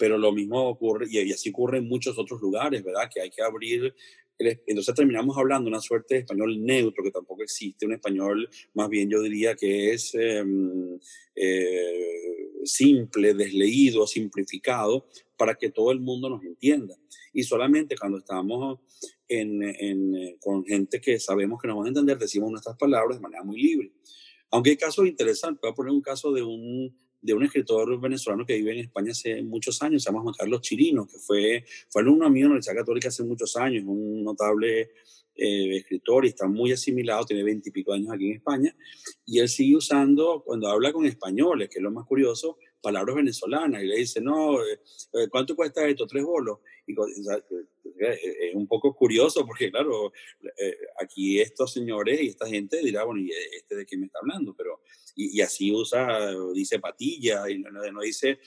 [0.00, 3.10] pero lo mismo ocurre, y, así ocurre en muchos otros lugares, ¿verdad?
[3.12, 3.94] Que hay que abrir,
[4.38, 9.10] entonces terminamos hablando una suerte de español neutro, que tampoco existe, un español más bien
[9.10, 10.98] yo diría que es em,
[11.34, 16.94] eh, simple, desleído, simplificado, para que todo el mundo nos entienda.
[17.32, 18.80] Y solamente cuando estamos
[19.28, 23.42] en, con gente que sabemos que nos van a entender, decimos nuestras palabras de manera
[23.42, 23.92] muy libre.
[24.50, 28.72] Aunque hay casos interesantes, voy a poner un caso de un escritor venezolano que vive
[28.72, 32.50] en España hace muchos años, se llama Carlos Chirino, que fue, fue alumno mío en
[32.50, 34.90] la Universidad Católica hace muchos años, un notable
[35.42, 38.76] eh, escritor y está muy asimilado, tiene veintipico años aquí en España,
[39.24, 43.82] y él sigue usando, cuando habla con españoles, que es lo más curioso, palabras venezolanas,
[43.82, 44.80] y le dice, no, eh,
[45.14, 46.06] eh, ¿cuánto cuesta esto?
[46.06, 46.58] Tres bolos.
[46.86, 46.94] Y,
[48.02, 50.12] es un poco curioso porque, claro,
[51.02, 54.54] aquí estos señores y esta gente dirá, bueno, ¿y este de qué me está hablando?
[54.54, 54.80] Pero
[55.14, 58.40] y, así usa, dice patilla, y no, dice,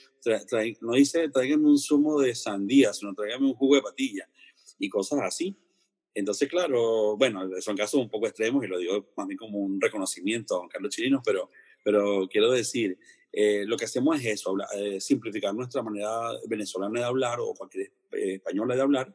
[0.80, 4.28] no dice tráigame un zumo de sandía, sino tráigame un jugo de patilla,
[4.78, 5.56] y cosas así.
[6.14, 9.80] Entonces, claro, bueno, son casos un poco extremos y lo digo más bien como un
[9.80, 11.50] reconocimiento a Juan Carlos Chirinos, pero,
[11.82, 12.98] pero quiero decir,
[13.32, 17.90] eh, lo que hacemos es eso, eh, simplificar nuestra manera venezolana de hablar o cualquier
[18.12, 19.14] española de hablar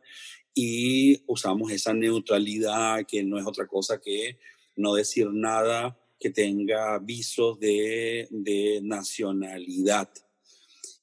[0.53, 4.38] y usamos esa neutralidad que no es otra cosa que
[4.75, 10.09] no decir nada que tenga visos de, de nacionalidad.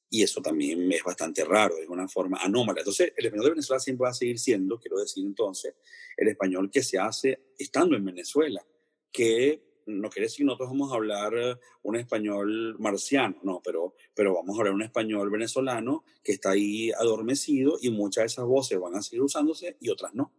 [0.09, 2.81] Y eso también es bastante raro, es una forma anómala.
[2.81, 5.75] Entonces, el español de Venezuela siempre va a seguir siendo, quiero decir entonces,
[6.17, 8.65] el español que se hace estando en Venezuela,
[9.11, 14.57] que no quiere decir nosotros vamos a hablar un español marciano, no, pero, pero vamos
[14.57, 18.97] a hablar un español venezolano que está ahí adormecido y muchas de esas voces van
[18.97, 20.33] a seguir usándose y otras no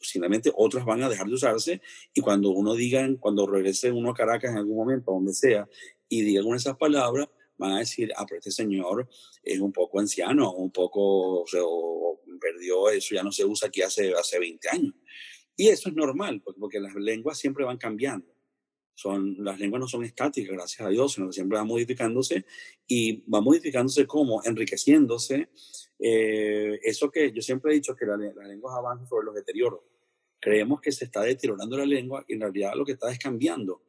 [0.00, 1.82] posiblemente otras van a dejar de usarse
[2.14, 5.68] y cuando uno diga, cuando regrese uno a Caracas en algún momento, donde sea,
[6.08, 7.28] y diga alguna de esas palabras,
[7.60, 9.08] van a decir, ah, pero este señor
[9.42, 14.12] es un poco anciano, un poco, o, perdió eso, ya no se usa aquí hace,
[14.14, 14.94] hace 20 años.
[15.56, 18.34] Y eso es normal, porque, porque las lenguas siempre van cambiando.
[18.94, 22.44] Son, las lenguas no son estáticas, gracias a Dios, sino que siempre van modificándose
[22.86, 25.50] y va modificándose como enriqueciéndose.
[25.98, 29.80] Eh, eso que yo siempre he dicho que las lenguas avanzan sobre los deterioros
[30.40, 33.82] creemos que se está deteriorando la lengua y en realidad lo que está es cambiando.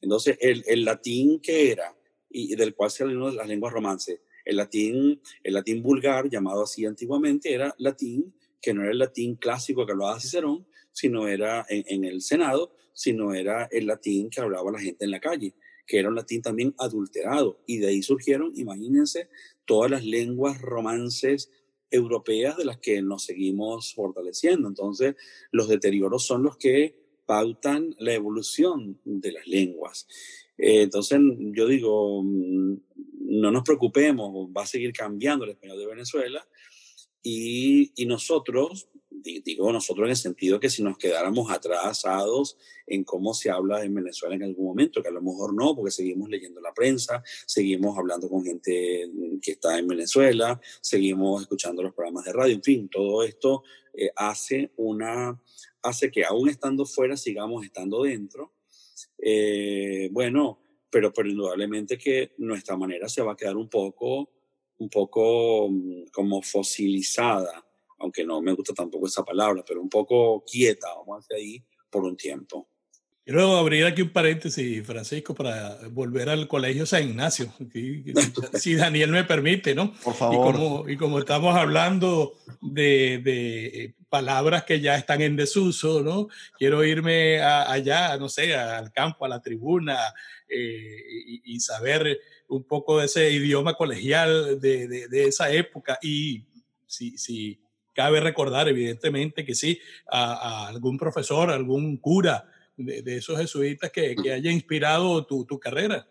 [0.00, 1.94] Entonces, el, el latín que era
[2.30, 6.86] y del cual se de las lenguas romances, El latín, el latín vulgar, llamado así
[6.86, 12.04] antiguamente, era latín que no era el latín clásico que hablaba Cicerón, sino era en,
[12.04, 15.54] el Senado, sino era el latín que hablaba la gente en la calle,
[15.86, 17.62] que era un latín también adulterado.
[17.66, 19.28] Y de ahí surgieron, imagínense,
[19.64, 21.50] todas las lenguas romances
[21.90, 24.68] europeas de las que nos seguimos fortaleciendo.
[24.68, 25.14] Entonces,
[25.50, 30.06] los deterioros son los que pautan la evolución de las lenguas.
[30.60, 31.18] Eh, entonces,
[31.52, 32.76] yo digo, mm,
[33.30, 36.46] no nos preocupemos, va a seguir cambiando el español de Venezuela
[37.22, 42.56] y, nosotros, digo nosotros en el sentido que si nos quedáramos atrasados
[42.86, 45.90] en cómo se habla en Venezuela en algún momento, que a lo mejor no, porque
[45.90, 49.10] seguimos leyendo la prensa, seguimos hablando con gente
[49.42, 53.62] que está en Venezuela, seguimos escuchando los programas de radio, en fin, todo esto
[53.94, 55.40] eh, hace una
[55.82, 58.52] hace que aún estando fuera sigamos estando dentro.
[59.18, 64.30] Eh, bueno, pero, pero indudablemente que nuestra manera se va a quedar un poco
[64.80, 67.64] un poco mm, como fosilizada,
[67.98, 71.64] aunque no me gusta tampoco esa palabra, pero un poco quieta, vamos a decir ahí,
[71.90, 72.68] por un tiempo.
[73.24, 77.52] Quiero abrir aquí un paréntesis, Francisco, para volver al Colegio San Ignacio,
[78.54, 79.92] si Daniel me permite, ¿no?
[80.02, 80.34] Por favor.
[80.34, 86.28] Y como, y como estamos hablando de, de, palabras que ya están en desuso, ¿no?
[86.58, 89.96] Quiero irme allá, no sé, al campo, a la tribuna,
[90.48, 92.18] eh, y, y, saber
[92.48, 96.44] un poco de ese idioma colegial de, de, esa época y
[96.86, 97.60] si, si,
[97.92, 99.78] cabe recordar evidentemente que sí,
[100.10, 102.48] a, algún profesor, algún cura
[102.84, 106.06] de, de esos jesuitas que, que, haya inspirado tu, tu, carrera.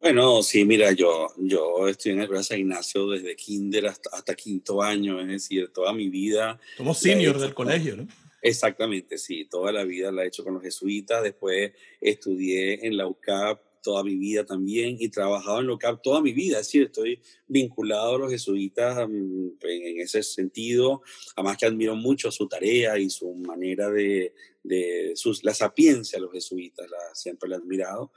[0.00, 4.82] Bueno, sí, mira, yo, yo estoy en el San Ignacio desde kinder hasta, hasta, quinto
[4.82, 6.58] año, es decir, toda mi vida.
[6.76, 8.08] Somos senior del colegio, ¿no?
[8.42, 13.06] Exactamente, sí, toda la vida la he hecho con los jesuitas, después estudié en la
[13.06, 17.20] UCAP toda mi vida también y trabajado en local toda mi vida, es decir, estoy
[17.46, 21.02] vinculado a los jesuitas mm, en ese sentido,
[21.36, 26.32] además que admiro mucho su tarea y su manera de, de sus, la sapiencia los
[26.32, 28.12] jesuitas, la, siempre la he admirado.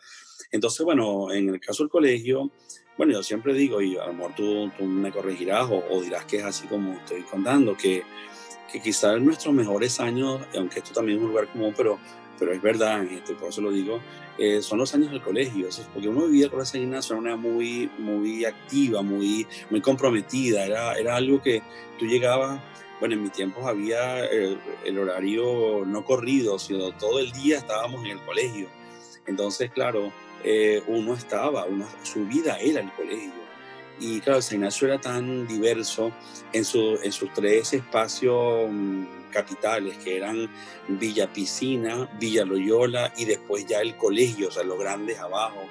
[0.51, 2.51] Entonces, bueno, en el caso del colegio,
[2.97, 6.25] bueno, yo siempre digo, y a lo mejor tú, tú me corregirás o, o, dirás
[6.25, 8.03] que es así como estoy contando, que,
[8.71, 11.99] que quizás nuestros mejores años, aunque esto también es un lugar común, pero
[12.39, 13.99] pero es verdad, este, por eso lo digo,
[14.37, 17.35] eh, son los años del colegio, es porque uno vivía con esa gimnasia de una
[17.35, 21.61] muy, muy activa, muy, muy comprometida, era, era algo que
[21.99, 22.59] tú llegabas,
[22.99, 28.05] bueno, en mis tiempos había el, el horario no corrido, sino todo el día estábamos
[28.05, 28.67] en el colegio,
[29.25, 30.11] entonces, claro,
[30.43, 33.42] eh, uno estaba, uno, su vida era el colegio.
[33.99, 36.11] Y claro, San Ignacio era tan diverso
[36.51, 40.49] en, su, en sus tres espacios mm, capitales, que eran
[40.87, 45.61] Villa Piscina, Villa Loyola y después ya el colegio, o sea, los grandes abajo.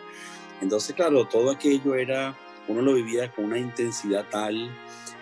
[0.61, 2.37] Entonces, claro, todo aquello era,
[2.69, 4.71] uno lo vivía con una intensidad tal,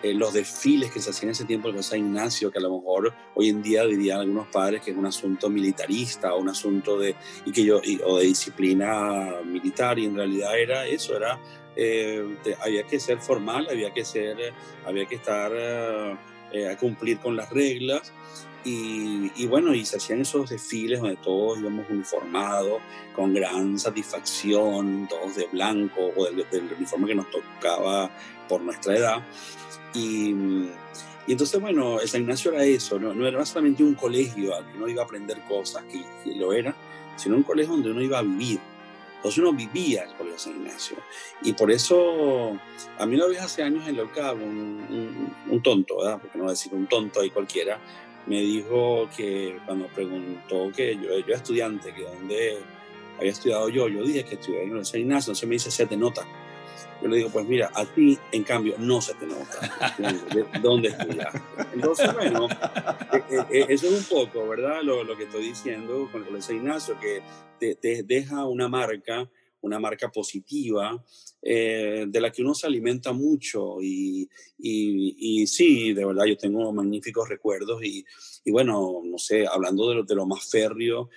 [0.03, 2.75] eh, los desfiles que se hacían en ese tiempo en San Ignacio, que a lo
[2.75, 6.97] mejor hoy en día dirían algunos padres que es un asunto militarista o un asunto
[6.97, 11.39] de, y que yo, o de disciplina militar, y en realidad era eso, era,
[11.75, 14.53] eh, había que ser formal, había que ser,
[14.85, 15.51] había que estar...
[15.53, 16.15] Eh,
[16.53, 18.11] eh, a cumplir con las reglas.
[18.65, 22.81] Y, y, bueno, y se hacían esos desfiles donde todos íbamos uniformados,
[23.15, 28.11] con gran satisfacción, todos de blanco o del, del uniforme que nos tocaba
[28.49, 29.27] por nuestra edad.
[29.93, 30.31] Y,
[31.25, 34.77] y entonces, bueno, San Ignacio era eso, no, no, era solamente un colegio al que
[34.77, 36.75] uno iba a aprender cosas, que, que lo era,
[37.15, 38.59] sino un colegio donde uno iba a vivir,
[39.21, 40.97] entonces uno vivía el Colegio San Ignacio.
[41.43, 42.57] Y por eso,
[42.97, 46.19] a mí una vez hace años en la un, un, un, tonto, ¿verdad?
[46.19, 47.79] Porque no voy a decir un tonto ahí cualquiera,
[48.25, 52.57] me dijo que cuando preguntó que yo, yo era estudiante, que dónde
[53.19, 55.85] había estudiado yo, yo dije que estudié en el San Ignacio, entonces me dice, se
[55.85, 56.25] te nota.
[57.01, 59.99] Yo le digo, pues mira, a ti, en cambio, no se te nota.
[60.61, 61.39] ¿Dónde estudiaste?
[61.73, 64.83] Entonces, bueno, eh, eh, eh, eso es un poco, ¿verdad?
[64.83, 67.21] Lo, lo que estoy diciendo con el Colegio Ignacio, que
[67.59, 69.27] te, te, deja una marca,
[69.61, 71.03] una marca positiva,
[71.41, 73.81] eh, de la que uno se alimenta mucho.
[73.81, 74.29] Y,
[74.59, 77.83] y, y, sí, de verdad, yo tengo magníficos recuerdos.
[77.83, 78.05] Y,
[78.45, 81.09] y bueno, no sé, hablando de lo, de lo más férreo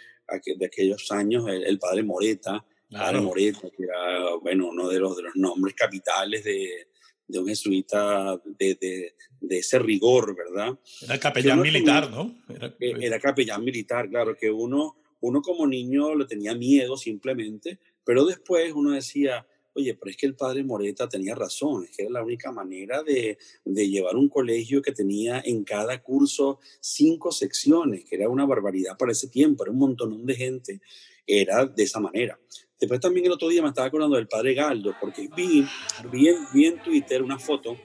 [0.56, 2.64] de aquellos años, el, el padre Moreta,
[2.94, 3.22] Claro.
[3.22, 6.86] Moreta, que era, bueno, uno de los, de los nombres capitales de,
[7.26, 10.78] de un jesuita de, de, de, ese rigor, ¿verdad?
[11.02, 12.36] Era capellán militar, ¿no?
[12.48, 17.80] Era, pues era, capellán militar, claro, que uno, uno como niño le tenía miedo simplemente,
[18.04, 22.02] pero después uno decía, oye, pero es que el padre Moreta tenía razón, es que
[22.02, 27.32] era la única manera de, de, llevar un colegio que tenía en cada curso cinco
[27.32, 30.80] secciones, que era una barbaridad para ese tiempo, era un montón de gente,
[31.26, 32.38] era de esa manera.
[32.80, 35.66] Después también el otro día me estaba acordando del padre Galdo, porque vi,
[36.10, 37.76] vi, vi en Twitter una foto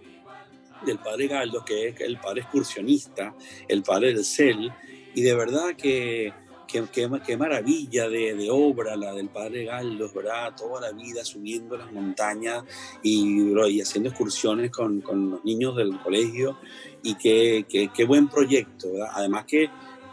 [0.86, 3.36] del padre Galdo, que es el padre excursionista,
[3.68, 4.72] el padre del CEL,
[5.14, 6.34] y de verdad que
[6.92, 10.54] qué, maravilla de, obra la del padre Galdo, ¿verdad?
[10.56, 12.64] Toda la vida subiendo las montañas
[13.02, 16.58] y, y haciendo excursiones con, con, los niños del colegio
[17.04, 19.10] y qué, qué, buen proyecto, ¿verdad?
[19.14, 19.70] Además que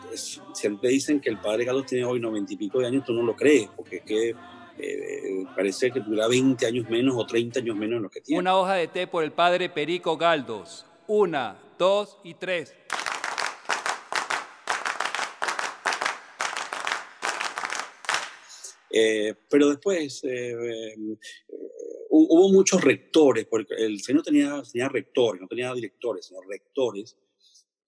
[0.06, 3.12] pues, siempre dicen que el padre Galdo tiene hoy noventa y pico de años, tú
[3.12, 4.34] no lo crees, porque es que
[4.78, 8.40] eh, parece que tuviera 20 años menos o 30 años menos en lo que tiene.
[8.40, 10.86] Una hoja de té por el padre Perico Galdos.
[11.06, 12.74] Una, dos y tres.
[18.90, 20.94] Eh, pero después eh,
[22.08, 27.16] hubo muchos rectores, porque el Señor tenía, tenía rectores, no tenía directores, sino rectores,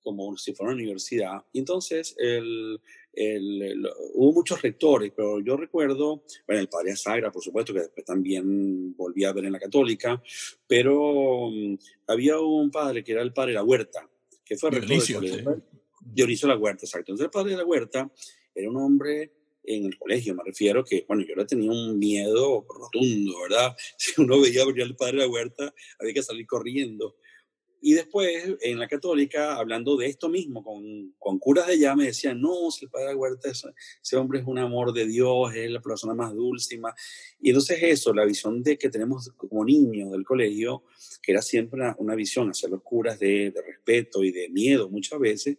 [0.08, 1.44] como si fuera una universidad.
[1.52, 2.80] Y entonces el,
[4.14, 8.96] hubo muchos rectores, pero yo recuerdo, bueno, el padre Sagra, por supuesto, que después también
[8.96, 10.22] volví a ver en la católica,
[10.66, 11.74] pero mm,
[12.06, 14.08] había un padre que era el padre de la Huerta,
[14.44, 15.62] que fue Dionisio, rector de
[16.00, 17.12] Dionisio la Huerta, exacto.
[17.12, 18.10] Entonces el padre de la Huerta
[18.54, 19.32] era un hombre
[19.64, 23.76] en el colegio, me refiero que, bueno, yo le tenía un miedo rotundo, ¿verdad?
[23.98, 27.16] Si uno veía venir al padre de la Huerta, había que salir corriendo.
[27.80, 32.06] Y después, en la católica, hablando de esto mismo, con, con curas de allá, me
[32.06, 35.80] decían, no, si el padre Huerta, ese hombre es un amor de Dios, es la
[35.80, 36.74] persona más dulce.
[36.74, 36.80] Y,
[37.40, 40.84] y entonces eso, la visión de que tenemos como niños del colegio,
[41.22, 45.58] que era siempre una, visión hacia los curas de respeto y de miedo muchas veces,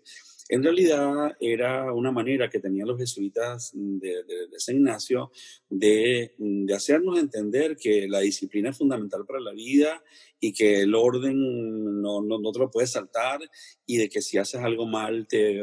[0.50, 4.26] en realidad era una manera que tenían los jesuitas de,
[4.58, 5.32] San Ignacio
[5.70, 6.34] de,
[6.76, 10.04] hacernos entender que la disciplina es fundamental para la vida
[10.40, 13.40] y que el orden no, no, te lo puedes saltar
[13.86, 15.62] y de que si haces algo mal te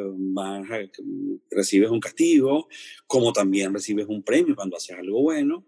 [1.51, 2.68] recibes un castigo,
[3.09, 5.66] como también recibes un premio cuando haces algo bueno.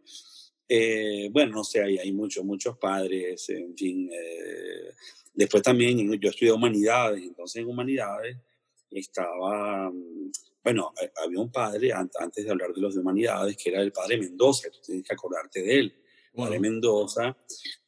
[0.69, 4.09] Eh, bueno, no sé, hay, hay muchos, muchos padres, en fin.
[4.13, 4.93] Eh,
[5.35, 8.37] después también yo estudié humanidades, entonces en humanidades
[8.91, 10.31] estaba, mm,
[10.65, 13.93] bueno, eh, había un padre, antes de hablar de los de humanidades, que era el
[13.93, 15.95] padre Mendoza, tú tienes que acordarte de él.
[16.35, 17.37] Padre Mendoza,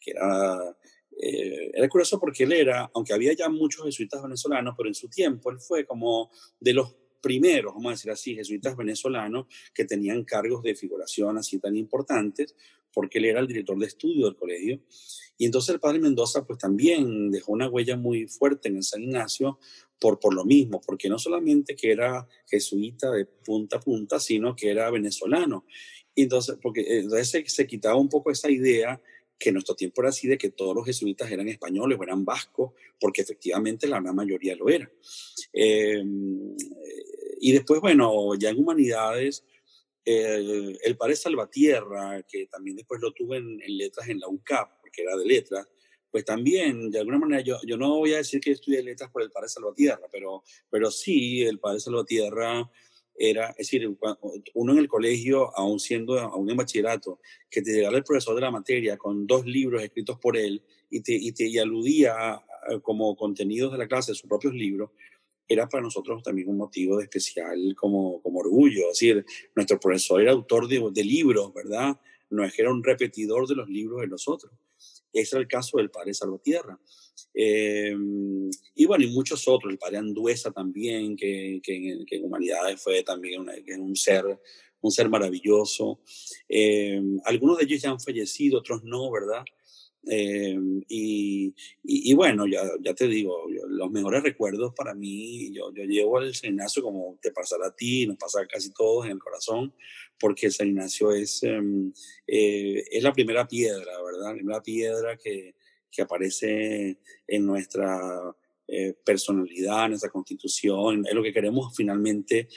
[0.00, 0.76] que era,
[1.16, 5.08] eh, era curioso porque él era, aunque había ya muchos jesuitas venezolanos, pero en su
[5.08, 10.24] tiempo él fue como de los primeros, vamos a decir así, jesuitas venezolanos que tenían
[10.24, 12.56] cargos de figuración así tan importantes,
[12.92, 14.80] porque él era el director de estudio del colegio.
[15.38, 19.58] Y entonces el padre Mendoza pues también dejó una huella muy fuerte en San Ignacio
[19.98, 24.54] por, por lo mismo, porque no solamente que era jesuita de punta a punta, sino
[24.54, 25.64] que era venezolano.
[26.14, 29.00] Y entonces, porque eh, entonces se, quitaba un poco esa idea
[29.38, 32.24] que en nuestro tiempo era así de que todos los jesuitas eran españoles o eran
[32.24, 34.90] vascos, porque efectivamente la gran mayoría lo era.
[35.52, 36.54] Em,
[37.40, 39.44] y después, bueno, ya en humanidades,
[40.04, 45.16] el padre Salvatierra, que también después lo tuve en, letras en la UCAP, porque era
[45.16, 45.68] de letras,
[46.10, 49.22] pues también, de alguna manera, yo, yo no voy a decir que estudié letras por
[49.22, 52.68] el padre Salvatierra, pero, pero sí, el padre Salvatierra
[53.14, 53.96] era, es decir,
[54.54, 57.20] uno en el colegio, aún siendo, aún en bachillerato,
[57.50, 61.02] que te llegara el profesor de la materia con dos libros escritos por él y
[61.02, 62.42] te, y te y aludía
[62.82, 64.90] como contenidos de la clase, sus propios libros,
[65.50, 68.82] era para nosotros también un motivo de especial como, como orgullo.
[68.90, 69.24] Es decir,
[69.56, 71.98] nuestro profesor era autor de, de libros, ¿verdad?
[72.30, 74.52] No es que era un repetidor de los libros de nosotros.
[75.12, 76.78] Ese era el caso del padre Salvatierra.
[77.34, 77.96] Eh,
[78.76, 83.44] y bueno, y muchos otros, el padre Anduesa también, que, que, en Humanidades fue también
[83.80, 84.38] un ser
[84.82, 86.00] un ser maravilloso.
[86.48, 89.44] Eh, algunos de ellos ya han fallecido, otros no, ¿verdad?
[90.06, 95.84] Eh, y, y, bueno, ya, ya te digo, los mejores recuerdos para mí, yo, yo
[95.84, 99.12] llevo al San Ignacio como te pasará a ti, nos pasa a casi todos en
[99.12, 99.74] el corazón,
[100.18, 101.92] porque el San Ignacio es, em,
[102.26, 104.28] eh, es la primera piedra, ¿verdad?
[104.28, 105.54] La primera piedra que,
[105.90, 108.34] que aparece en nuestra
[108.68, 112.48] eh, personalidad, en nuestra constitución, es lo que queremos finalmente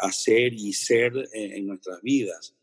[0.00, 2.57] hacer y ser en nuestras vidas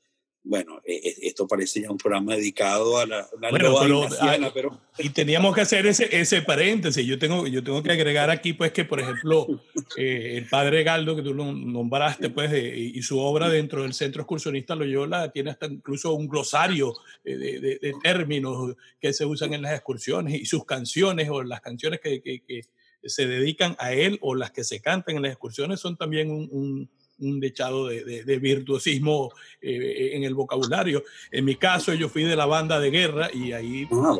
[0.45, 5.55] bueno, e, e, esto parece ya un programa dedicado a la, bueno, pero, Y teníamos
[5.55, 7.05] que hacer ese, ese paréntesis.
[7.05, 9.47] Yo tengo, yo tengo que agregar aquí, pues, que, por ejemplo,
[9.97, 14.21] eh, el padre Galdo, que tú lo nombraste, pues, y su obra dentro del Centro
[14.21, 16.93] Excursionista Loyola tiene hasta incluso un glosario
[17.23, 21.61] eh, de, de, términos que se usan en las excursiones y sus canciones o las
[21.61, 22.61] canciones que, que, que
[23.03, 26.49] se dedican a él o las que se cantan en las excursiones son también un
[26.51, 31.03] un dechado de, de, virtuosismo eh, en el vocabulario.
[31.31, 34.17] En mi caso, yo fui de la banda de guerra y ahí ah,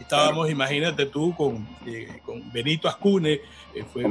[0.00, 3.40] estábamos, imagínate tú, con, eh, con Benito Ascune,
[3.74, 4.04] eh, fue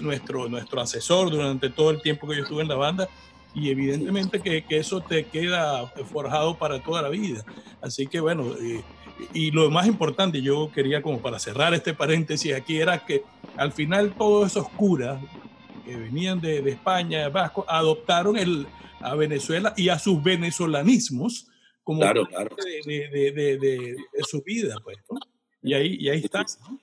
[0.00, 3.08] nuestro, nuestro asesor durante todo el tiempo que yo estuve en la banda.
[3.54, 7.44] y evidentemente que, que, eso te queda forjado para toda la vida.
[7.82, 8.82] Así que bueno, eh,
[9.34, 13.22] y lo más importante, yo quería como para cerrar este paréntesis aquí, era que
[13.56, 15.20] al final todos esos curas
[15.84, 18.66] que venían de, de España, de Vasco, adoptaron el,
[19.00, 21.48] a Venezuela y a sus venezolanismos
[21.82, 22.54] como claro, claro.
[22.56, 23.96] De, de, de, de,
[24.28, 24.76] su vida.
[24.84, 25.18] Pues, ¿no?
[25.62, 26.44] Y ahí, y ahí está.
[26.60, 26.80] ¿no?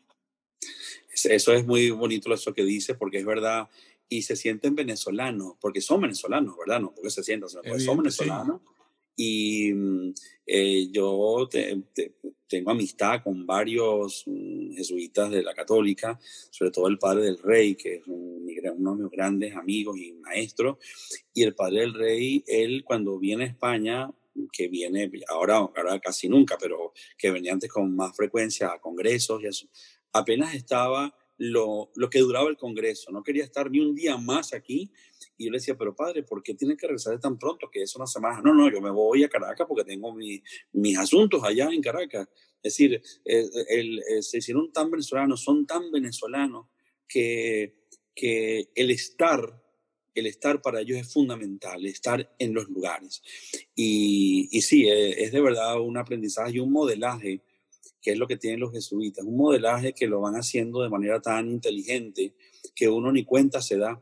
[1.12, 3.70] Eso es muy bonito eso que dice, porque es verdad,
[4.08, 6.82] y se sienten venezolanos, porque son venezolanos, ¿verdad?
[6.82, 8.62] No porque se sientan, porque son venezolanos.
[8.62, 8.79] Sí.
[9.22, 9.74] Y
[10.46, 12.14] eh, yo te, te,
[12.48, 16.18] tengo amistad con varios mm, jesuitas de la católica,
[16.50, 18.48] sobre todo el padre del rey, que es un,
[18.78, 20.78] uno de mis grandes amigos y maestros.
[21.34, 24.10] Y el padre del rey, él cuando viene a España,
[24.54, 29.44] que viene ahora, ahora casi nunca, pero que venía antes con más frecuencia a congresos
[29.44, 29.68] y eso,
[30.14, 33.12] apenas estaba lo, lo, que duraba el Congreso.
[33.12, 34.92] No quería estar ni un día más aquí.
[35.38, 37.70] Y yo le decía, pero padre, ¿por qué tienen que regresar tan pronto?
[37.72, 38.42] Que es una semana.
[38.42, 42.28] No, no, yo me voy a Caracas porque tengo mi, mis asuntos allá en Caracas.
[42.62, 46.68] Es decir, el, el, el, se hicieron tan venezolanos, son tan venezolanos
[47.08, 49.64] que, que el estar,
[50.14, 53.24] el estar para ellos es fundamental, estar en los lugares.
[53.74, 57.42] Y, y sí, es de verdad un aprendizaje y un modelaje
[58.12, 61.49] es lo que tienen los jesuitas, un modelaje que lo van haciendo de manera tan
[61.49, 62.34] inteligente
[62.76, 64.01] que uno ni cuenta se da.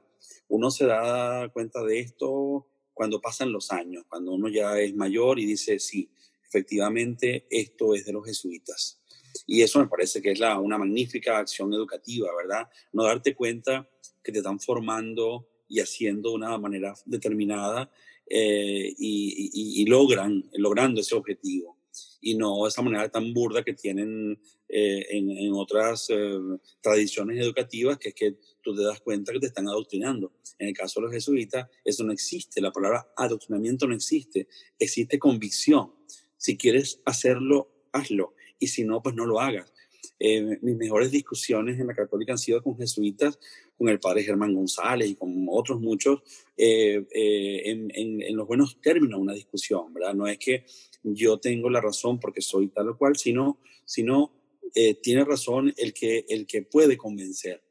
[0.50, 5.40] Uno se da cuenta de esto cuando pasan los años, cuando uno ya es mayor
[5.40, 6.10] y dice, sí,
[6.46, 9.00] efectivamente esto es de los jesuitas.
[9.46, 12.68] Y eso me parece que es la, una magnífica acción educativa, ¿verdad?
[12.94, 13.88] No darte cuenta
[14.24, 17.92] que te están formando y haciendo de una manera determinada
[18.30, 21.77] eh, y, y, logran, logrando ese objetivo
[22.22, 24.40] y no esa manera tan burda que tienen
[24.70, 26.38] eh, en, en, otras eh,
[26.82, 30.34] tradiciones educativas, que es que tú te das cuenta que te están adoctrinando.
[30.60, 34.48] En el caso de los jesuitas, eso no existe, la palabra adoctrinamiento no existe,
[34.80, 35.94] existe convicción.
[36.38, 39.72] Si quieres hacerlo, hazlo, y si no, pues no lo hagas.
[40.20, 43.40] Eh, mis mejores discusiones en la católica han sido con jesuitas,
[43.78, 46.22] con el padre Germán González y con otros muchos,
[46.58, 50.16] eh, eh, en, en, en, los buenos términos una discusión, ¿verdad?
[50.16, 50.66] No es que
[51.04, 54.34] yo tengo la razón porque soy tal o cual, sino, sino
[54.74, 57.64] eh, tiene razón el que, el que puede convencer.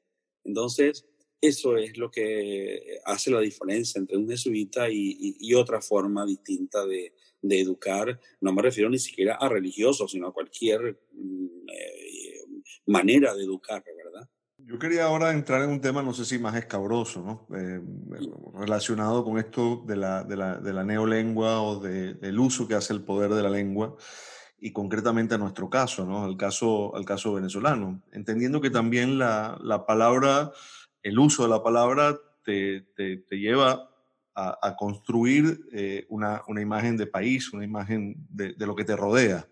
[0.45, 1.07] Entonces,
[1.41, 6.25] eso es lo que hace la diferencia entre un jesuita y, y, y otra forma
[6.25, 8.19] distinta de, de, educar.
[8.41, 12.45] No me refiero ni siquiera a religiosos, sino a cualquier mm, eh,
[12.87, 13.85] manera de educar.
[14.69, 17.57] Yo quería ahora entrar en un tema, no sé si más escabroso, ¿no?
[17.57, 17.81] Eh,
[18.53, 22.75] relacionado con esto de la, de la, de la neolengua o de, del uso que
[22.75, 23.95] hace el poder de la lengua
[24.59, 26.25] y concretamente a nuestro caso, ¿no?
[26.25, 28.03] Al caso, al caso venezolano.
[28.11, 30.51] Entendiendo que también la, la palabra,
[31.05, 33.89] el uso de la palabra te, te, te lleva
[34.35, 38.85] a, a construir eh, una, una, imagen de país, una imagen de, de lo que
[38.85, 39.47] te rodea.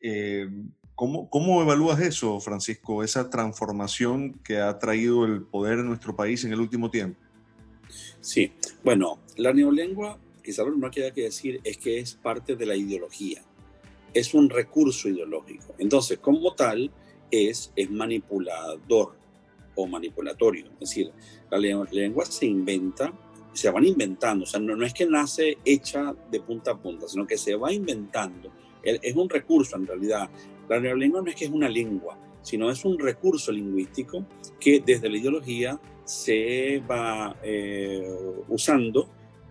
[0.00, 0.48] Eh,
[0.94, 6.44] ¿Cómo, ¿Cómo, evalúas eso, Francisco, esa transformación que ha traído el poder en nuestro país
[6.44, 7.18] en el último tiempo?
[8.20, 8.52] Sí,
[8.84, 12.66] bueno, la neolengua, quizás lo primero que hay que decir es que es parte de
[12.66, 13.42] la ideología,
[14.12, 15.74] es un recurso ideológico.
[15.78, 16.92] Entonces, como tal,
[17.30, 19.16] es, es manipulador
[19.74, 20.66] o manipulatorio.
[20.74, 21.12] Es decir,
[21.50, 23.12] la lengua se inventa,
[23.52, 27.08] se van inventando, o sea, no, no es que nace hecha de punta a punta,
[27.08, 28.52] sino que se va inventando.
[28.84, 30.30] Es un recurso en realidad
[30.68, 34.24] la neolengua no es que es una lengua, sino es un recurso lingüístico
[34.58, 38.08] que desde la ideología se va eh,
[38.48, 39.08] usando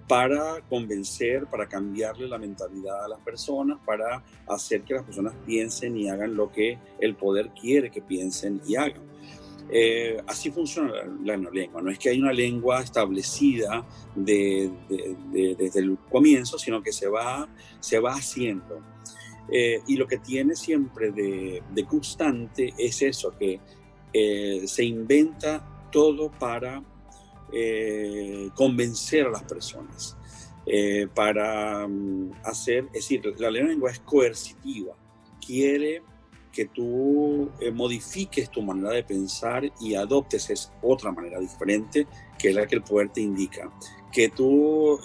[0.08, 5.98] para convencer, para cambiarle la mentalidad a las personas, para hacer que las personas piensen
[5.98, 9.14] y hagan lo que el poder quiere que piensen y hagan.
[9.70, 11.82] Eh, así funciona la, la, neolengua.
[11.82, 16.92] No es que hay una lengua establecida de, de, de, desde el comienzo, sino que
[16.92, 17.48] se va,
[17.80, 18.82] se va haciendo.
[19.50, 23.60] Eh, y lo que tiene siempre de, de constante es eso, que
[24.14, 26.84] eh, se inventa todo para
[27.56, 30.18] eh, convencer a las personas,
[30.66, 34.96] eh, para um, hacer, es decir, la lengua es coercitiva,
[35.46, 36.02] quiere
[36.52, 42.08] que tú eh, modifiques tu manera de pensar y adoptes es otra manera diferente
[42.40, 43.72] que es la que el poder te indica,
[44.12, 45.00] que tú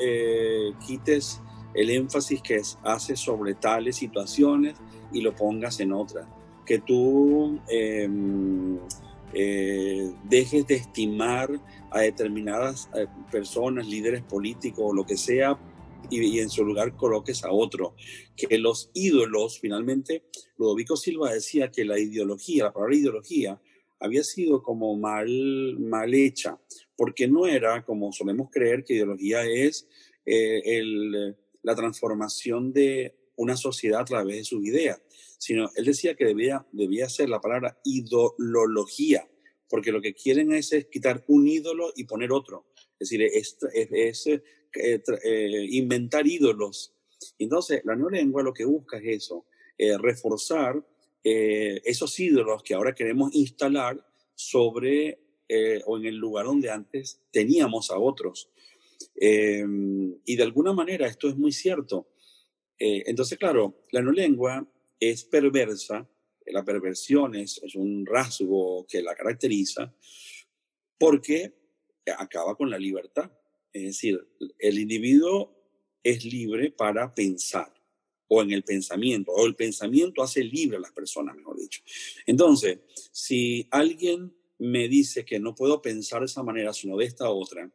[0.87, 1.43] quites
[1.75, 4.75] el énfasis que hace sobre tales situaciones
[5.13, 6.27] y lo pongas en otras.
[6.67, 8.09] Que tú eh,
[9.33, 11.51] eh, dejes de estimar
[11.91, 15.59] a determinadas eh, personas, líderes políticos o lo que sea,
[16.11, 17.95] y, en su lugar coloques a otro.
[18.37, 20.25] Que los ídolos, finalmente,
[20.57, 23.61] Ludovico Silva decía que la ideología, la palabra ideología,
[24.01, 26.59] había sido como mal, mal hecha,
[26.97, 29.89] porque no era como solemos creer que ideología es
[30.25, 31.35] eh,
[31.69, 35.03] la transformación de una sociedad a través de sus ideas,
[35.37, 39.29] sino él decía que debía, debía ser la palabra idolología,
[39.69, 42.65] porque lo que quieren es, quitar un ídolo y poner otro.
[42.99, 44.41] Es decir, es, eh,
[44.73, 46.95] eh, inventar ídolos.
[47.39, 49.45] Entonces, la nueva lengua lo que busca es eso,
[50.01, 50.83] reforzar
[51.23, 54.03] esos ídolos que ahora queremos instalar
[54.35, 55.19] sobre
[55.51, 58.51] eh, o en el lugar donde antes teníamos a otros.
[59.15, 62.09] Em, y de alguna manera esto es muy cierto.
[62.79, 64.67] Eh, entonces, claro, la no lengua
[65.01, 66.09] es perversa,
[66.47, 69.95] la perversión es, es un rasgo que la caracteriza
[70.99, 71.55] porque
[72.19, 73.31] acaba con la libertad.
[73.73, 74.27] Es decir,
[74.59, 75.55] el individuo
[76.03, 77.73] es libre para pensar
[78.31, 81.81] o en el pensamiento, o el pensamiento hace libre a las personas, mejor dicho.
[82.27, 82.79] Entonces,
[83.11, 87.71] si alguien me dice que no puedo pensar de esa manera, sino de esta otra.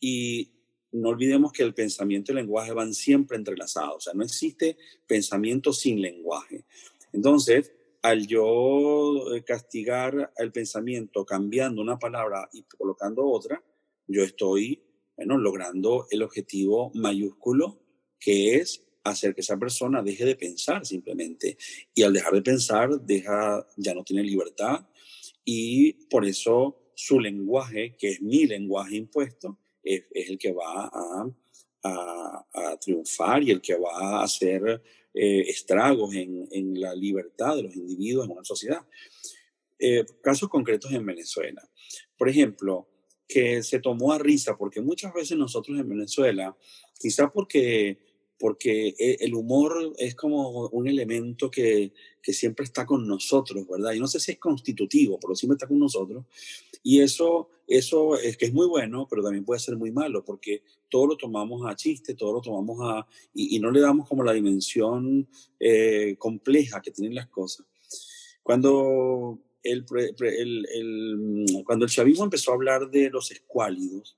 [0.00, 0.50] Y
[0.92, 4.76] no olvidemos que el pensamiento y el lenguaje van siempre entrelazados, o sea, no existe
[5.06, 6.64] pensamiento sin lenguaje.
[7.12, 7.72] Entonces,
[8.02, 13.62] al yo eh, castigar el pensamiento cambiando una palabra y colocando otra,
[14.06, 14.82] yo estoy,
[15.16, 17.78] bueno, logrando el objetivo mayúsculo
[18.18, 21.56] que es hacer que esa persona deje de pensar simplemente.
[21.94, 24.86] Y al dejar de pensar, deja, ya no tiene libertad,
[25.44, 31.32] y por eso su lenguaje, que es mi lenguaje impuesto, es, el que va a,
[31.82, 37.64] a, triunfar y el que va a hacer eh, estragos en, en, la libertad de
[37.64, 38.86] los individuos en una sociedad.
[39.78, 41.68] Eh, casos concretos en Venezuela.
[42.16, 42.88] Por ejemplo,
[43.26, 46.56] que se tomó a risa, porque muchas veces nosotros en Venezuela,
[46.98, 47.98] quizás porque
[48.40, 53.92] porque e, el humor es como un elemento que, que, siempre está con nosotros, ¿verdad?
[53.92, 56.24] Y no sé si es constitutivo, pero siempre está con nosotros.
[56.82, 60.62] Y eso, eso es que es muy bueno, pero también puede ser muy malo, porque
[60.88, 63.06] todo lo tomamos a chiste, todo lo tomamos a...
[63.34, 65.28] y, no le damos como la dimensión
[65.58, 67.66] eh, compleja que tienen las cosas.
[68.42, 69.84] Cuando el,
[70.18, 74.16] el, cuando el chavismo empezó a hablar de los escuálidos,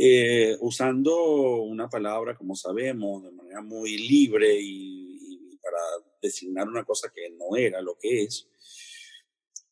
[0.00, 5.78] eh, usando una palabra, como sabemos, de manera muy libre y, para
[6.22, 8.48] designar una cosa que no era lo que es.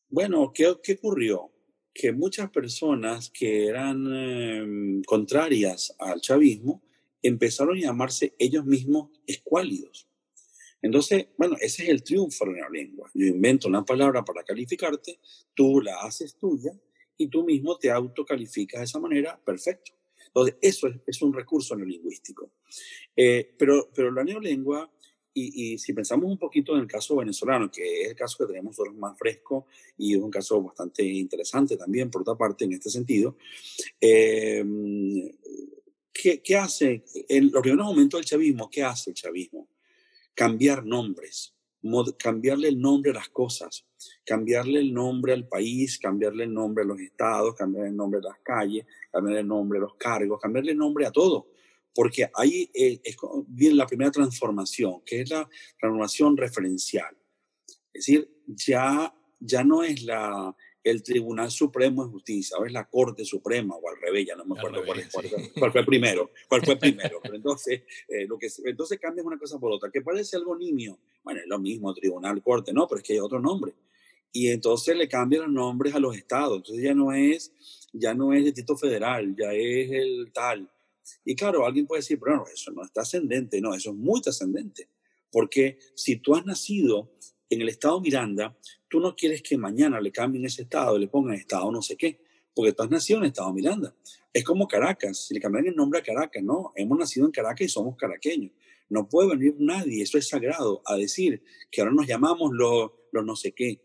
[0.09, 1.51] Bueno, ¿qué, qué ocurrió?
[1.99, 6.83] Que muchas personas que eran em, contrarias al chavismo
[7.23, 10.07] empezaron a llamarse ellos mismos escuálidos.
[10.81, 13.09] Entonces, bueno, ese es el triunfo de la lengua.
[13.15, 15.19] Yo invento una palabra para calificarte,
[15.55, 16.71] tú la haces tuya
[17.17, 19.93] y tú mismo te autocalificas de esa manera, perfecto.
[20.27, 22.51] Entonces, eso es, un recurso neolingüístico.
[23.15, 24.91] Eh, pero, pero la neolengua,
[25.39, 28.47] y, y, si pensamos un poquito en el caso venezolano, que es el caso que
[28.47, 29.67] tenemos nosotros más fresco
[29.97, 33.37] y es un caso bastante interesante también, por otra parte, en este sentido,
[34.01, 34.63] eh,
[36.11, 37.03] ¿qué, ¿qué, hace?
[37.29, 39.67] En los primeros momentos del chavismo, ¿qué hace el chavismo?
[40.33, 41.53] Cambiar nombres
[42.17, 43.85] cambiarle el nombre a las cosas,
[44.25, 48.29] cambiarle el nombre al país, cambiarle el nombre a los estados, cambiarle el nombre a
[48.29, 51.47] las calles, cambiarle el nombre a los cargos, cambiarle el nombre a todo.
[51.93, 53.17] Porque ahí eh, es,
[53.47, 57.17] viene la primera transformación, que es la transformación referencial.
[57.93, 60.55] Es decir, ya, ya no es la,
[60.89, 64.45] el Tribunal Supremo de Justicia, o es la Corte Suprema, o al revés, ya no
[64.45, 65.03] me acuerdo cuál,
[65.59, 67.19] cuál, fue primero, cuál fue primero.
[67.21, 70.97] Pero entonces, eh, lo que, entonces cambias una cosa por otra, que parece algo nimio.
[71.23, 73.73] Bueno, es lo mismo, Tribunal, Corte, no, pero es que hay otro nombre.
[74.31, 76.57] Y entonces le cambian los nombres a los estados.
[76.57, 77.51] Entonces ya no es,
[77.91, 80.69] ya no es Distrito Federal, ya es el tal.
[81.25, 83.61] Y claro, alguien puede decir, pero no, eso no está ascendente.
[83.61, 84.89] No, eso es muy trascendente.
[85.31, 87.11] Porque si tú has nacido
[87.49, 91.07] en el estado Miranda, tú no quieres que mañana le cambien ese estado y le
[91.07, 92.21] pongan estado no sé qué,
[92.53, 93.95] porque tú has nacido en el estado Miranda.
[94.33, 97.67] Es como Caracas, si le cambian el nombre a Caracas, no, hemos nacido en Caracas
[97.67, 98.51] y somos caraqueños.
[98.89, 103.23] No puede venir nadie, eso es sagrado, a decir que ahora nos llamamos los lo
[103.23, 103.81] no sé qué.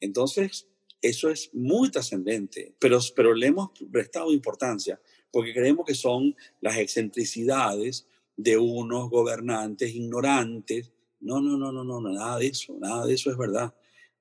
[0.00, 0.68] Entonces,
[1.02, 5.00] eso es muy trascendente, pero, pero le hemos prestado importancia
[5.36, 8.08] porque creemos que son las excentricidades
[8.38, 13.30] de unos gobernantes ignorantes no, no, no, no, no, nada de eso, nada de eso
[13.30, 13.74] es verdad.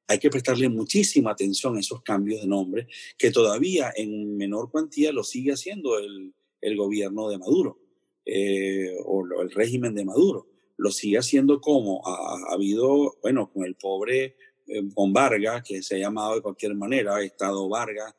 [0.08, 5.14] Hay que prestarle muchísima atención a esos cambios de nombre que todavía en menor cuantía
[5.14, 7.80] lo sigue haciendo el, el gobierno de Maduro
[8.26, 10.50] eh, o el régimen de Maduro.
[10.76, 14.36] Lo sigue haciendo como ha, habido, bueno, con el pobre
[14.68, 18.14] eh, Vargas, que se ha llamado de cualquier manera, Estado Vargas,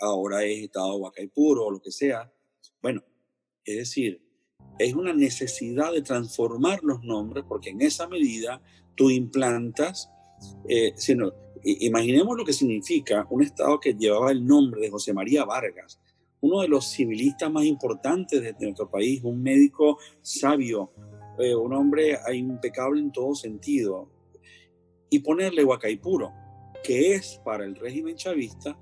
[0.00, 2.32] ahora es Estado Huacaipuro o lo que sea.
[2.80, 3.02] Bueno,
[3.64, 4.22] es decir,
[4.78, 8.62] es una necesidad de transformar los nombres porque en esa medida
[8.94, 10.10] tú implantas,
[10.68, 11.32] eh, sino,
[11.64, 16.00] imaginemos lo que significa un Estado que llevaba el nombre de José María Vargas.
[16.40, 20.92] uno de los civilistas más importantes de, nuestro país, un médico sabio,
[21.36, 24.08] eh, un hombre impecable en todo sentido,
[25.10, 26.32] y ponerle Huacaipuro,
[26.84, 28.78] que es para el régimen chavista,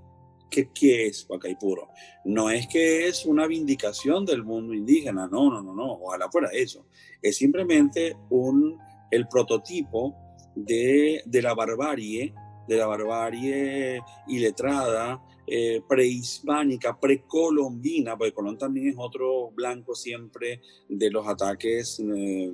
[0.50, 1.88] que ¿qué es Huacaipuro?
[2.24, 6.48] No es que es una vindicación del mundo indígena, no, no, no, no, ojalá fuera
[6.52, 6.86] eso.
[7.22, 8.78] Es simplemente un,
[9.10, 10.14] el prototipo
[10.54, 12.34] de, de la barbarie,
[12.68, 21.08] de la barbarie iletrada, eh, prehispánica, precolombina, porque Colón también es otro blanco siempre de
[21.08, 22.50] los ataques eh,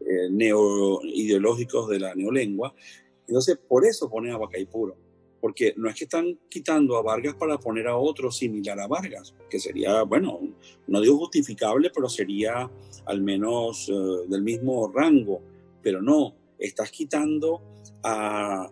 [0.00, 2.72] eh, neoideológicos de la neolengua.
[3.26, 4.96] Entonces, por eso pone a Huacaipuro,
[5.46, 9.32] porque no es que están quitando a Vargas para poner a otro similar a Vargas,
[9.48, 10.40] que sería, bueno,
[10.88, 12.68] no digo justificable, pero sería
[13.04, 13.86] al menos
[14.26, 15.40] del mismo rango,
[15.80, 17.62] pero no, estás quitando
[18.02, 18.68] a,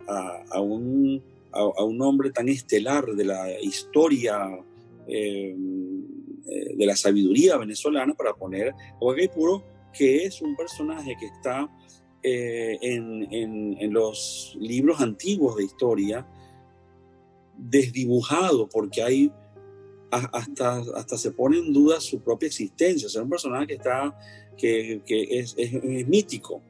[0.60, 1.22] un
[1.52, 4.58] a, un hombre tan estelar de la historia,
[5.06, 9.62] eh, eh, de la sabiduría venezolana, para poner a Puro,
[9.96, 11.70] que es un personaje que está
[12.26, 16.26] eh, en, en, los libros antiguos de historia,
[17.57, 19.32] desdibujado, porque hay
[20.11, 23.09] hasta, hasta se pone en duda su propia existencia.
[23.09, 24.16] O un personaje que, está,
[24.57, 25.72] que, que es, es,
[26.07, 26.62] mítico.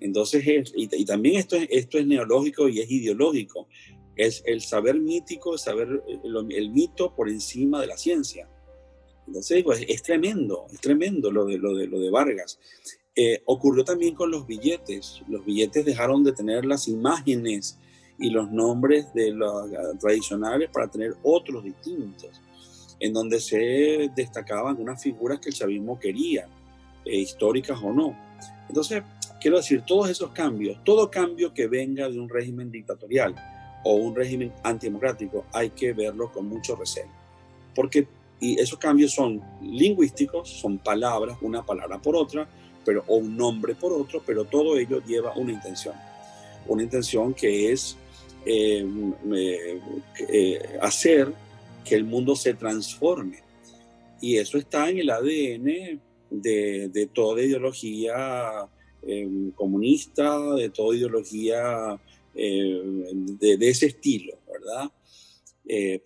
[0.00, 0.44] Entonces,
[0.76, 3.66] y, y, también esto es, esto es neológico y es ideológico
[4.18, 8.48] es el saber mítico, el saber el, mito por encima de la ciencia.
[9.26, 12.58] Entonces, pues, es tremendo, es tremendo lo de, lo de, lo de Vargas.
[13.14, 15.22] Eh, ocurrió también con los billetes.
[15.28, 17.78] Los billetes dejaron de tener las imágenes
[18.18, 22.30] y los nombres de los tradicionales para tener otros distintos,
[23.00, 26.48] en donde se destacaban unas figuras que el chavismo quería,
[27.04, 28.16] eh, históricas o no.
[28.68, 29.02] Entonces,
[29.40, 33.34] quiero decir, todos esos cambios, todo cambio que venga de un régimen dictatorial,
[33.84, 37.10] o un régimen antidemocrático, hay que verlo con mucho recelo.
[37.74, 38.08] Porque
[38.40, 42.48] y esos cambios son lingüísticos, son palabras, una palabra por otra,
[42.84, 45.94] pero, o un nombre por otro, pero todo ello lleva una intención.
[46.66, 47.96] Una intención que es
[48.50, 49.78] eh,
[50.30, 51.30] eh, hacer
[51.84, 53.42] que el mundo se transforme.
[54.22, 58.66] Y eso está en el ADN de, de toda ideología
[59.02, 62.00] eh, comunista, de toda ideología
[62.34, 62.82] eh,
[63.38, 64.90] de, ese estilo, ¿verdad?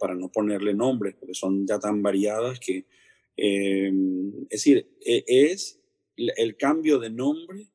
[0.00, 2.84] Para no ponerle nombres, porque son ya tan variadas que,
[3.36, 5.78] es decir, e, es
[6.16, 7.68] el cambio de nombre,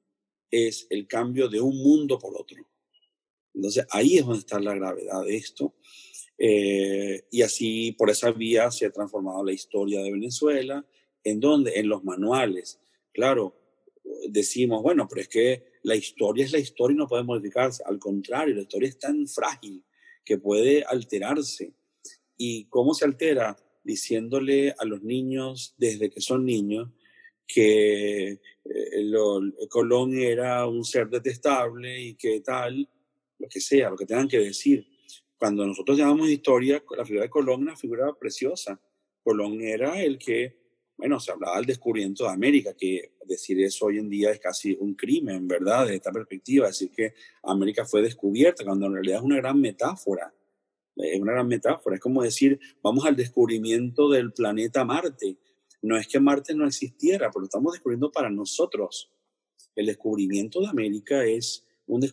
[0.51, 2.67] es el cambio de un mundo por otro.
[3.57, 5.73] Entonces ahí es donde está la gravedad de esto.
[6.39, 10.85] y así por esa vía se ha transformado la historia de Venezuela,
[11.23, 12.79] en donde en los manuales,
[13.11, 13.55] claro,
[14.29, 17.83] decimos, bueno, pero es que la historia es la historia y no puede modificarse.
[17.85, 19.83] Al contrario, la historia es tan frágil
[20.23, 21.73] que puede alterarse.
[22.37, 23.57] ¿Y cómo se altera?
[23.83, 26.89] Diciéndole a los niños desde que son niños
[27.47, 28.27] que
[28.65, 29.11] eh,
[29.69, 32.87] Colón era un ser detestable y que tal,
[33.39, 34.87] lo que sea, lo que tengan que decir.
[35.37, 38.81] Cuando nosotros llamamos historia, la figura de Colón es una figura preciosa.
[39.23, 40.67] Colón era el que
[40.97, 44.75] bueno, se hablaba del descubrimiento de América, que decir eso hoy en día es casi
[44.79, 45.85] un crimen, ¿verdad?
[45.85, 47.13] De esta perspectiva, decir que
[47.43, 50.33] América fue descubierta, cuando en realidad es una gran metáfora.
[50.95, 51.97] Es una gran metáfora.
[51.97, 55.37] Es como decir, vamos al descubrimiento del planeta Marte.
[55.83, 59.11] No es que Marte no existiera, pero lo estamos descubriendo para nosotros.
[59.75, 61.66] El descubrimiento de América es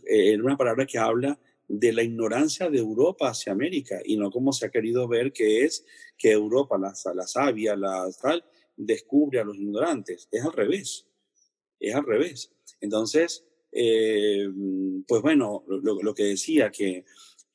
[0.06, 4.52] eh, una palabra que habla de la ignorancia de Europa hacia América y no como
[4.52, 5.84] se ha querido ver que es
[6.16, 8.44] que Europa, la, la sabia, la tal,
[8.76, 10.28] descubre a los ignorantes.
[10.30, 11.06] Es al revés.
[11.80, 12.52] Es al revés.
[12.80, 14.48] Entonces, eh,
[15.06, 17.04] pues bueno, lo, que decía que,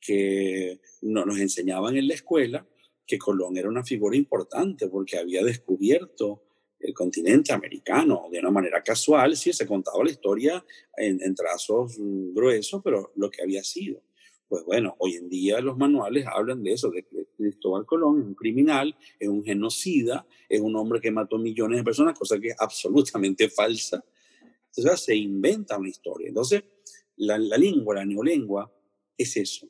[0.00, 2.66] que nos enseñaban en la escuela
[3.06, 6.44] que Colón era una figura importante porque había descubierto
[6.80, 10.64] el continente americano de una manera casual, sí, se contaba la historia
[10.96, 14.02] en, en trazos gruesos, pero lo que había sido.
[14.50, 18.26] Pues bueno, hoy en día los manuales hablan de eso, de que Cristóbal Colón es
[18.26, 22.48] un criminal, es un genocida, es un hombre que mató millones de personas, cosa que
[22.48, 24.04] es absolutamente falsa.
[24.76, 26.28] Entonces se inventa una historia.
[26.28, 26.64] Entonces,
[27.16, 28.72] la, la lengua, la neolengua,
[29.16, 29.68] es eso.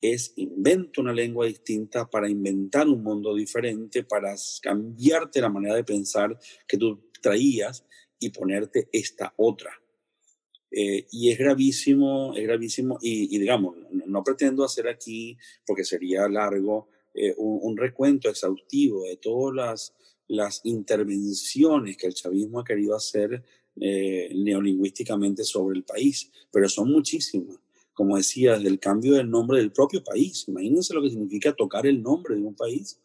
[0.00, 5.84] Es invento una lengua distinta para inventar un mundo diferente, para cambiarte la manera de
[5.84, 7.84] pensar que tú traías
[8.18, 9.72] y ponerte esta otra.
[10.70, 13.76] Eh, y es gravísimo, es gravísimo, y, digamos,
[14.06, 15.36] no, pretendo hacer aquí,
[15.66, 19.94] porque sería largo, eh, un, recuento exhaustivo de todas las,
[20.28, 23.42] las intervenciones que el chavismo ha querido hacer
[23.80, 27.58] eh, neolingüísticamente sobre el país, pero son muchísimas.
[27.98, 30.44] Como decía, del cambio del nombre del propio país.
[30.46, 33.00] Imagínense lo que significa tocar el nombre de un país.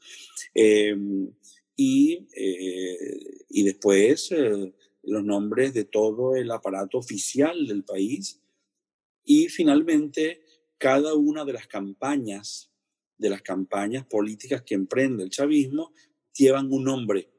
[0.54, 1.32] Em,
[1.76, 4.72] y, eh, y después eh,
[5.02, 8.40] los nombres de todo el aparato oficial del país.
[9.26, 10.44] Y finalmente,
[10.78, 12.70] cada una de las campañas,
[13.18, 15.92] de las campañas políticas que emprende el chavismo,
[16.38, 17.33] llevan un nombre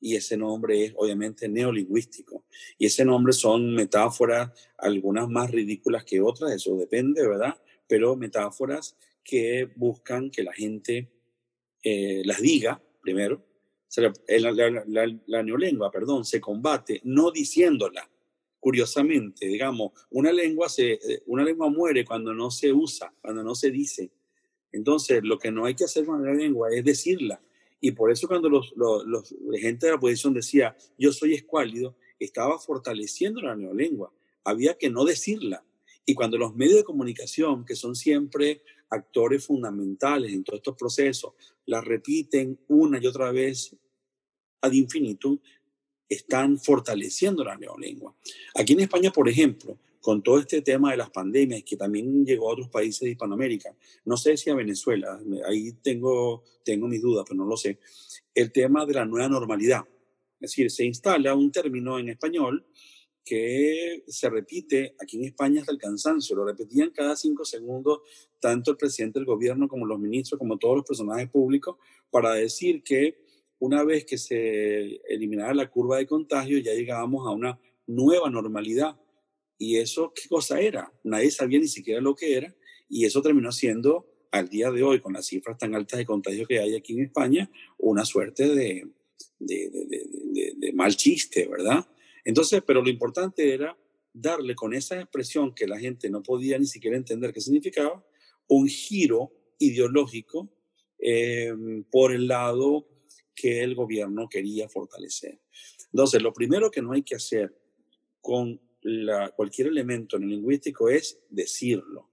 [0.00, 2.44] y ese nombre es obviamente neolingüístico.
[2.78, 7.54] Y ese nombre son metáforas, algunas más ridículas que otras, eso depende, ¿verdad?
[7.86, 11.12] Pero metáforas que buscan que la gente
[11.82, 13.44] eh, las diga, primero.
[13.96, 18.10] la, neolengua, perdón, se combate no diciéndola.
[18.58, 23.54] Curiosamente, digamos, una lengua, se, eh, una lengua muere cuando no se usa, cuando no
[23.54, 24.10] se dice.
[24.72, 27.40] Entonces, lo que no hay que hacer con la lengua es decirla
[27.80, 32.58] y por eso cuando los, los, gente de la oposición decía, yo soy escuálido, estaba
[32.58, 34.12] fortaleciendo la neolengua.
[34.44, 35.64] Había que no decirla.
[36.04, 41.32] Y cuando los medios de comunicación, que son siempre actores fundamentales en todos estos procesos,
[41.66, 43.74] la repiten una y otra vez
[44.60, 45.38] ad infinitum,
[46.08, 48.14] están fortaleciendo la neolengua.
[48.54, 52.48] Aquí en España, por ejemplo, con todo este tema de las pandemias, que también llegó
[52.48, 53.74] a otros países de Hispanoamérica,
[54.04, 57.78] no sé si a Venezuela, ahí tengo, tengo mis dudas, pero no lo sé,
[58.34, 59.84] el tema de la nueva normalidad.
[60.40, 62.66] Es decir, se instala un término en español
[63.22, 68.00] que se repite aquí en España hasta el cansancio, lo repetían cada cinco segundos
[68.40, 71.76] tanto el presidente del gobierno como los ministros, como todos los personajes públicos,
[72.10, 73.22] para decir que
[73.58, 78.98] una vez que se eliminara la curva de contagio ya llegábamos a una nueva normalidad
[79.60, 80.90] y eso, ¿qué cosa era?
[81.04, 82.56] Nadie sabía ni siquiera lo que era.
[82.88, 86.46] Y eso terminó siendo, al día de hoy, con las cifras tan altas de contagio
[86.46, 88.88] que hay aquí en España, una suerte de,
[89.38, 91.86] de, mal chiste, ¿verdad?
[92.24, 93.76] Entonces, pero lo importante era
[94.14, 98.02] darle con esa expresión que la gente no podía ni siquiera entender qué significaba,
[98.48, 100.50] un giro ideológico
[100.98, 101.52] eh,
[101.90, 102.88] por el lado
[103.34, 105.38] que el gobierno quería fortalecer.
[105.92, 107.54] Entonces, lo primero que no hay que hacer
[108.22, 108.58] con
[109.36, 112.08] cualquier elemento en el lingüístico es decirlo,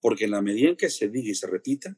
[0.00, 1.96] porque en la medida en que se diga y se repita,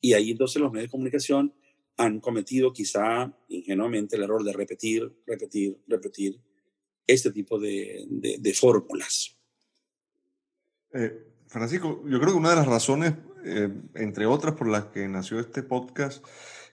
[0.00, 1.54] y ahí entonces los medios de comunicación
[1.96, 6.38] han cometido quizá ingenuamente el error de repetir, repetir, repetir
[7.06, 9.36] este tipo de, fórmulas.
[10.92, 15.08] Eh, Francisco, yo creo que una de las razones, eh, entre otras por las que
[15.08, 16.24] nació este podcast,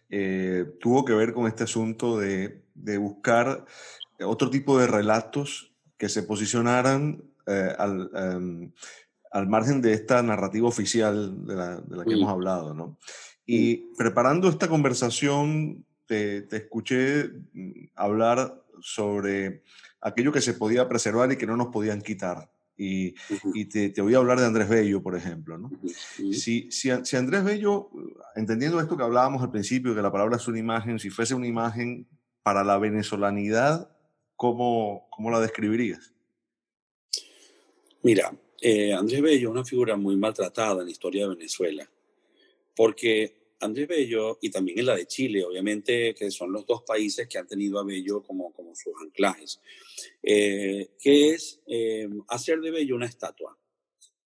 [0.09, 2.61] eh, tuvo que ver con este asunto de
[2.97, 3.65] buscar
[4.19, 7.75] otro tipo de relatos que se posicionaran eh,
[8.15, 8.71] em,
[9.31, 12.97] al, margen de esta narrativa oficial de la, que hemos hablado, ¿no?
[13.45, 19.63] Y preparando esta conversación, te, escuché mm, hablar sobre
[20.01, 22.49] aquello que se podía preservar y que no nos podían quitar.
[22.75, 23.13] Y,
[23.65, 25.57] te, te, voy a hablar de Andrés Bello, por ejemplo.
[25.57, 25.71] ¿no?
[25.85, 27.89] Si, si, si, Andrés Bello,
[28.35, 31.47] entendiendo esto que hablábamos al principio, que la palabra es una imagen, si fuese una
[31.47, 32.07] imagen
[32.41, 33.92] para la venezolanidad,
[34.43, 36.13] ¿cómo, cómo la describirías?
[38.01, 41.89] Mira, eh, Andrés Bello es una figura muy maltratada en la historia de Venezuela,
[42.75, 47.25] porque Andrés Bello, y también en la de Chile, obviamente, que son los dos países
[47.29, 49.61] que han tenido a Bello como, como sus anclajes,
[50.21, 53.57] eh, que es eh, hacer de Bello una estatua,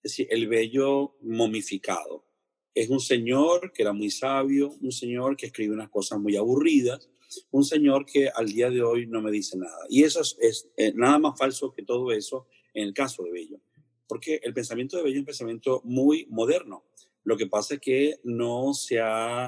[0.01, 2.25] es decir, el Bello momificado.
[2.73, 7.07] Es un señor que era muy sabio, un señor que escribe unas cosas muy aburridas,
[7.51, 9.85] un señor que al día de hoy no me dice nada.
[9.89, 13.59] Y eso es, eh, nada más falso que todo eso en el caso de Bello,
[14.07, 16.85] porque el pensamiento de Bello es un pensamiento muy moderno.
[17.23, 18.99] Lo que pasa es que no se,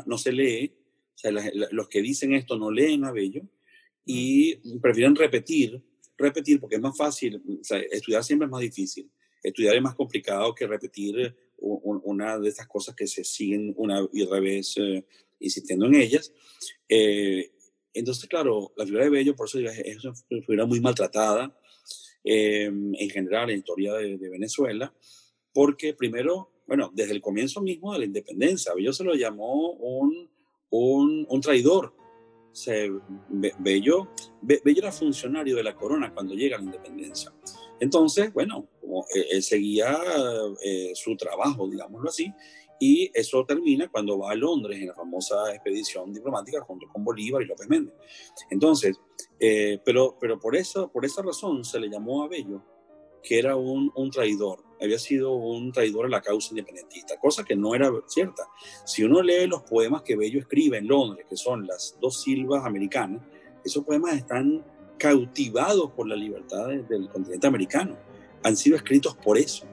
[0.06, 0.74] no se lee,
[1.16, 1.32] o sea,
[1.72, 3.42] los que dicen esto no leen a Bello
[4.06, 5.82] y prefieren repetir,
[6.18, 9.10] repetir porque es más fácil, o sea, estudiar siempre es más difícil,
[9.44, 14.24] estudiar es más complicado que repetir una de estas cosas que se siguen una y
[14.24, 15.06] otra vez eh,
[15.40, 16.34] insistiendo en ellas.
[16.88, 17.52] Eh,
[17.94, 21.56] entonces, claro, la figura de Bello, por eso es una figura muy maltratada
[22.24, 24.94] eh, en general en la historia de, Venezuela,
[25.54, 30.30] porque primero, bueno, desde el comienzo mismo de la independencia, Bello se lo llamó un,
[30.70, 31.96] un, un traidor.
[33.60, 34.10] Bello,
[34.42, 37.32] Bello era funcionario de la corona cuando llega la independencia.
[37.80, 38.68] Entonces, bueno,
[39.32, 39.98] él, seguía
[40.64, 42.34] eh, su trabajo, digámoslo así,
[42.80, 47.42] y eso termina cuando va a Londres en la famosa expedición diplomática junto con Bolívar
[47.42, 47.94] y López Méndez.
[48.50, 49.00] Entonces,
[49.40, 52.64] eh, pero, pero por, eso, por esa razón se le llamó a Bello
[53.22, 57.54] que era un, un, traidor, había sido un traidor a la causa independentista, cosa que
[57.54, 58.44] no era cierta.
[58.86, 62.66] Si uno lee los poemas que Bello escribe en Londres, que son las dos silvas
[62.66, 63.22] americanas,
[63.64, 64.64] esos poemas están
[64.98, 67.98] cautivados por la libertad del continente americano,
[68.44, 69.66] han sido escritos por eso.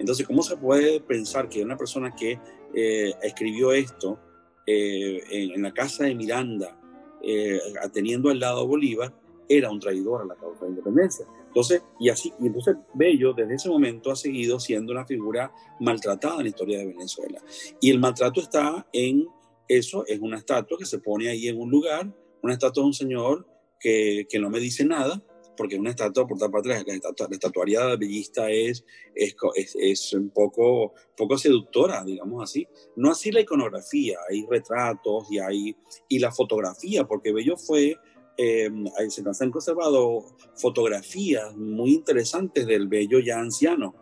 [0.00, 2.40] Entonces, ¿cómo se puede pensar que una persona que
[2.74, 4.18] eh, escribió esto
[4.66, 6.80] eh, en, la casa de Miranda,
[7.22, 7.60] eh,
[7.92, 9.14] teniendo al lado a Bolívar,
[9.46, 11.26] era un traidor a la causa de la independencia?
[11.48, 16.36] Entonces, y así, y entonces Bello desde ese momento ha seguido siendo una figura maltratada
[16.36, 17.42] en la historia de Venezuela.
[17.80, 19.26] Y el maltrato está en
[19.68, 22.10] eso, es una estatua que se pone ahí en un lugar,
[22.42, 23.46] una estatua de un señor
[23.78, 25.22] que, que no me dice nada,
[25.60, 28.82] porque una estatua, por otra parte, la, estatua, la estatuaria bellista es,
[29.14, 29.36] es,
[29.78, 32.66] es, un poco, poco seductora, digamos así.
[32.96, 35.76] No así la iconografía, hay retratos y hay,
[36.08, 37.98] y la fotografía, porque Bello fue,
[38.38, 38.70] eh,
[39.10, 40.24] se nos han conservado
[40.56, 43.94] fotografías muy interesantes del Bello ya anciano,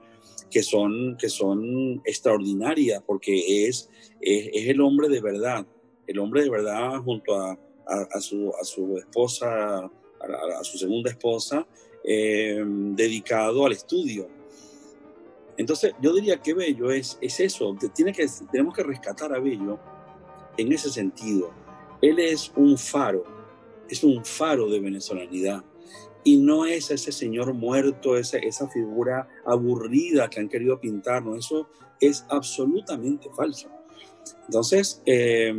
[0.52, 3.90] que son, que son extraordinarias, porque es,
[4.20, 5.66] es, es el hombre de verdad,
[6.06, 9.90] el hombre de verdad junto a, a, su, a su esposa
[10.20, 11.66] a, su segunda esposa,
[12.04, 14.28] eh, dedicado al estudio.
[15.56, 19.78] Entonces, yo diría que Bello es, es eso, tiene que, tenemos que rescatar a Bello
[20.56, 21.50] en ese sentido.
[22.00, 23.24] Él es un faro,
[23.88, 25.64] es un faro de venezolanidad.
[26.22, 31.38] Y no es ese señor muerto, esa, esa figura aburrida que han querido pintarnos.
[31.38, 31.68] Eso
[32.00, 33.68] es absolutamente falso.
[34.46, 35.52] Entonces, eh,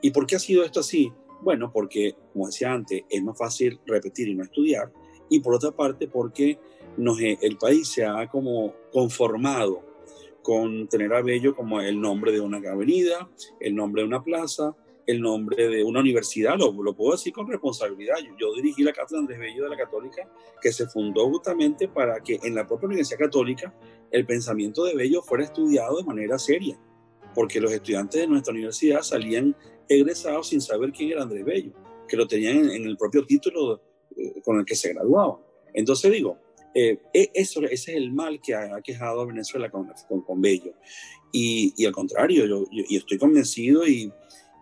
[0.00, 1.12] ¿y por qué ha sido esto así?
[1.42, 4.92] Bueno, porque, como decía antes, es más fácil repetir y no estudiar.
[5.28, 6.58] Y por otra parte, porque
[6.96, 9.82] nos, eh, el país se ha como conformado
[10.42, 13.30] con tener a Bello como el nombre de una avenida,
[13.60, 14.74] el nombre de una plaza,
[15.06, 18.16] el nombre de una universidad, lo, lo puedo decir con responsabilidad.
[18.18, 20.28] Yo, yo, dirigí la Cátedra Andrés Bello de la Católica,
[20.60, 23.74] que se fundó justamente para que en la propia Universidad Católica
[24.10, 26.78] el pensamiento de Bello fuera estudiado de manera seria,
[27.34, 29.56] porque los estudiantes de nuestra universidad salían
[29.90, 31.72] egresados sin saber quién era Andrés Bello,
[32.08, 33.82] que lo tenían en, el propio título
[34.16, 35.40] eh, con el que se graduaban.
[35.74, 36.38] Entonces digo,
[36.74, 39.90] eh, e, eso, ese es el mal que ha, quejado a Venezuela con,
[40.24, 40.74] con, Bello.
[41.32, 44.12] Y, y, al contrario, yo, y estoy convencido y,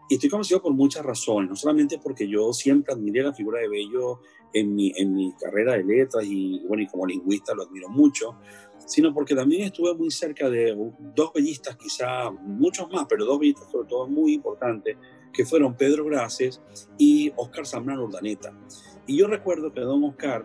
[0.08, 3.68] y, estoy convencido por muchas razones, no solamente porque yo siempre admiré la figura de
[3.68, 4.20] Bello
[4.54, 8.36] en mi, en mi carrera de letras y, bueno, y como lingüista lo admiro mucho,
[8.86, 10.74] sino porque también estuve muy cerca de
[11.14, 14.96] dos bellistas, quizá muchos más, pero dos bellistas sobre todo muy importantes,
[15.32, 16.60] que fueron Pedro Graces
[16.96, 18.52] y Oscar Zambrano Urdaneta.
[19.06, 20.44] Y yo recuerdo que don Oscar,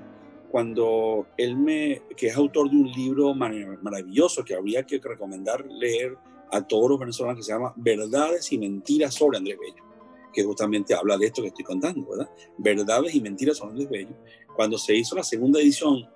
[0.51, 6.17] cuando él me, que es autor de un libro maravilloso que habría que recomendar leer
[6.51, 9.83] a todos los venezolanos, que se llama Verdades y Mentiras sobre Andrés Bello,
[10.31, 12.29] que justamente habla de esto que estoy contando, ¿verdad?
[12.57, 14.15] Verdades y Mentiras sobre Andrés Bello.
[14.55, 16.07] Cuando se hizo la segunda edición,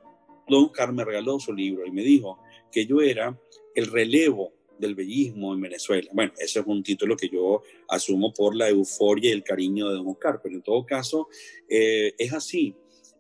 [0.47, 2.39] don Oscar me regaló su libro y me dijo
[2.72, 3.38] que yo era
[3.74, 6.10] el relevo del bellismo en Venezuela.
[6.14, 9.96] Bueno, ese es un título que yo asumo por la euforia y el cariño de
[9.96, 11.28] Don Oscar, pero en todo caso
[11.70, 12.76] eh, es así.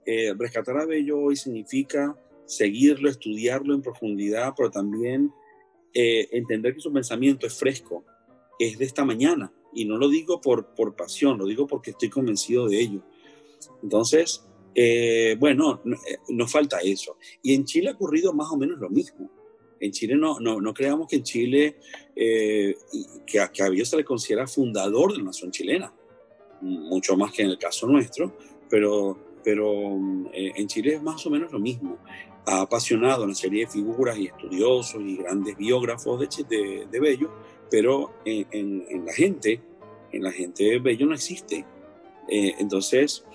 [0.05, 5.31] Eh, rescatar a Bello hoy significa seguirlo, estudiarlo en profundidad, pero también
[5.93, 8.05] eh, entender que su pensamiento es fresco,
[8.59, 12.09] es de esta mañana, y no lo digo por, por pasión, lo digo porque estoy
[12.09, 13.03] convencido de ello.
[13.83, 14.43] Entonces,
[15.39, 15.81] bueno,
[16.29, 17.17] nos falta eso.
[17.41, 19.29] Y en Chile ha ocurrido más o menos lo mismo.
[19.79, 21.77] En Chile no, no, no creamos que en Chile,
[22.15, 22.75] eh,
[23.25, 25.93] que, que a se le considera fundador de la nación chilena,
[26.61, 28.35] mucho más que en el caso nuestro,
[28.69, 29.97] pero, pero
[30.33, 31.97] eh, en Chile es más o menos lo mismo.
[32.45, 37.31] Ha apasionado una serie de figuras y estudiosos y grandes biógrafos de, de, de Bello,
[37.69, 39.61] pero en, en, la gente,
[40.11, 41.65] en la gente Bello no existe.
[42.29, 43.25] Eh, entonces,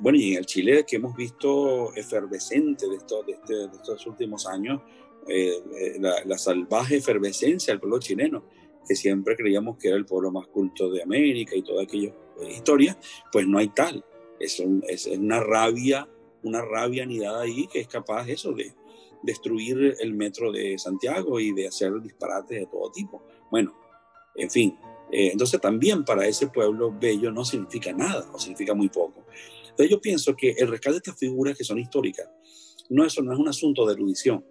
[0.00, 4.04] bueno, y en el Chile que hemos visto efervescente de, esto, de, este, de estos
[4.08, 4.80] últimos años,
[5.28, 8.44] eh, eh, la, salvaje efervescencia del pueblo chileno,
[8.86, 12.10] que siempre creíamos que era el pueblo más culto de América y toda aquella
[12.40, 12.96] eh, historia,
[13.32, 14.04] pues no hay tal.
[14.38, 16.08] Es, una rabia,
[16.42, 18.72] una rabia anidada ahí que es capaz eso de
[19.22, 23.22] destruir el metro de Santiago y de hacer disparates de todo tipo.
[23.50, 23.74] Bueno,
[24.36, 24.78] en fin,
[25.10, 29.24] entonces también para ese pueblo bello no significa nada, o significa muy poco.
[29.62, 32.28] Entonces yo pienso que el rescate de estas figuras que son históricas,
[32.90, 34.44] no, eso no es un asunto de erudición,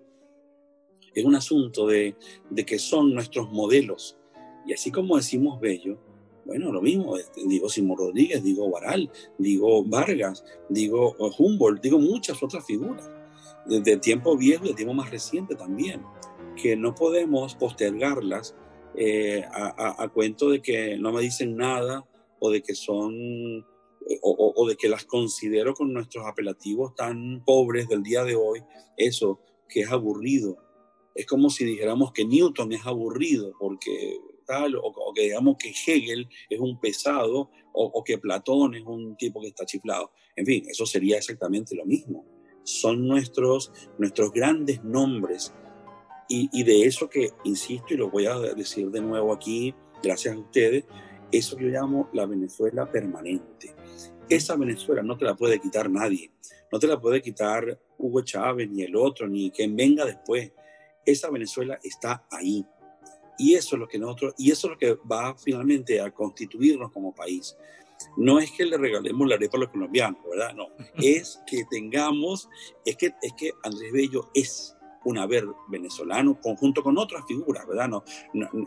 [1.15, 2.15] es un asunto de,
[2.49, 4.17] de que son nuestros modelos.
[4.67, 5.97] Y así como decimos Bello,
[6.45, 9.09] bueno, lo mismo, este, digo Simón Rodríguez, digo Baral,
[9.39, 13.09] digo Vargas, digo Humboldt, digo muchas otras figuras,
[13.65, 16.03] de, tiempo viejo y de tiempo más reciente también,
[16.55, 18.55] que no podemos postergarlas
[18.95, 22.05] eh, a, a, cuento de que no me dicen nada
[22.39, 23.65] o de que son,
[24.21, 28.61] o, o de que las considero con nuestros apelativos tan pobres del día de hoy,
[28.97, 30.57] eso que es aburrido,
[31.15, 36.29] es como si dijéramos que Newton es aburrido porque tal, o, que digamos que Hegel
[36.49, 40.11] es un pesado, o, que Platón es un tipo que está chiflado.
[40.35, 42.25] En fin, eso sería exactamente lo mismo.
[42.63, 45.53] Son nuestros, nuestros grandes nombres
[46.27, 50.39] Y, de eso que, insisto, y lo voy a decir de nuevo aquí, gracias a
[50.39, 50.85] ustedes,
[51.31, 53.75] eso yo llamo la Venezuela permanente.
[54.27, 56.31] Esa Venezuela no te la puede quitar nadie,
[56.71, 60.51] no te la puede quitar Hugo Chávez, ni el otro, ni quien venga después.
[61.05, 62.65] Esa Venezuela está ahí.
[63.37, 66.91] Y eso es lo que nosotros, y eso es lo que va finalmente a constituirnos
[66.91, 67.55] como país.
[68.17, 70.53] No es que le regalemos la arepa a los colombianos, ¿verdad?
[70.53, 70.67] No,
[70.97, 72.49] es que tengamos,
[72.85, 74.75] es que, es que Andrés Bello es
[75.05, 77.87] un haber venezolano conjunto con otras figuras, ¿verdad?
[77.87, 78.03] No,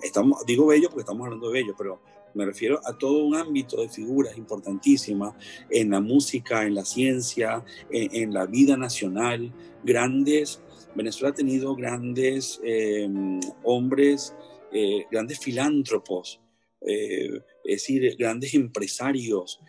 [0.03, 2.01] estamos, digo bello porque estamos hablando de bello, pero
[2.35, 5.35] me refiero a todo un ámbito de figuras importantísimas
[5.71, 9.53] en la música, en la ciencia, en, la vida nacional,
[9.83, 10.63] grandes.
[10.95, 14.35] Venezuela ha tenido grandes em, hombres,
[14.73, 16.41] eh, grandes filántropos,
[16.81, 19.61] eh, es decir, grandes empresarios.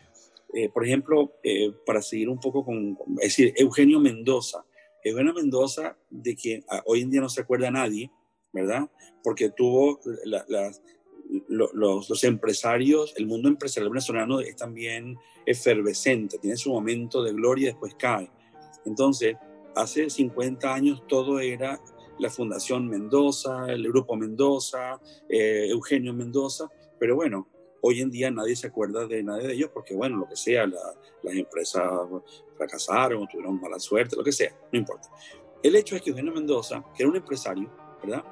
[0.54, 1.34] Eh, por ejemplo,
[1.86, 4.66] para seguir un poco con, es decir, Eugenio Mendoza,
[5.04, 8.12] Eugenio Mendoza, de quien hoy en día no se acuerda nadie,
[8.52, 8.90] ¿verdad?
[9.24, 10.00] Porque tuvo
[11.48, 17.72] los, empresarios, el mundo empresarial venezolano es también efervescente, tiene su momento de gloria y
[17.72, 18.30] después cae.
[18.86, 19.36] Entonces,
[19.76, 21.80] hace 50 años todo era
[22.20, 26.70] la Fundación Mendoza, el Grupo Mendoza, eh, Eugenio Mendoza,
[27.00, 27.48] pero bueno,
[27.82, 30.68] hoy en día nadie se acuerda de nadie de ellos porque, bueno, lo que sea,
[30.68, 31.84] las empresas
[32.58, 35.10] fracasaron, tuvieron mala suerte, lo que sea, no importa.
[35.64, 37.72] El hecho es que Eugenio Mendoza, que era un empresario,
[38.02, 38.24] ¿verdad?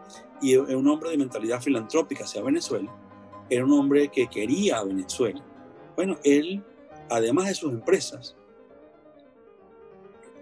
[0.41, 2.93] Y era un hombre de mentalidad filantrópica hacia Venezuela,
[3.49, 5.43] era un hombre que quería a Venezuela.
[5.95, 6.63] Bueno, él,
[7.09, 8.35] además de sus empresas,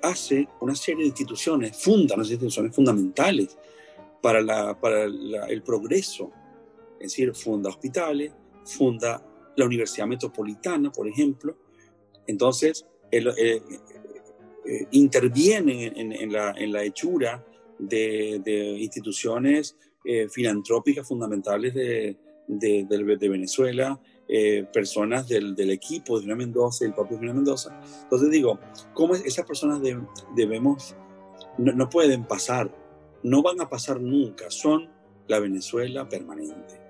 [0.10, 3.58] hace una serie de instituciones, funda unas instituciones fundamentales
[4.22, 6.32] para, la, para el progreso.
[7.00, 8.32] Es decir, funda hospitales,
[8.66, 9.24] funda
[9.56, 11.58] la Universidad Metropolitana, por ejemplo.
[12.28, 13.62] Entonces, él, eh,
[14.66, 17.46] eh, interviene en, la, hechura
[17.78, 22.18] de, instituciones eh, filantrópicas fundamentales de,
[23.30, 24.00] Venezuela,
[24.74, 27.80] personas del, equipo de Julián Mendoza, el propio Julián Mendoza.
[28.04, 28.60] Entonces digo,
[28.94, 29.82] ¿cómo esas personas
[30.36, 30.96] debemos,
[31.58, 32.70] no pueden pasar,
[33.24, 34.90] no van a pasar nunca, son
[35.28, 36.85] la Venezuela permanente.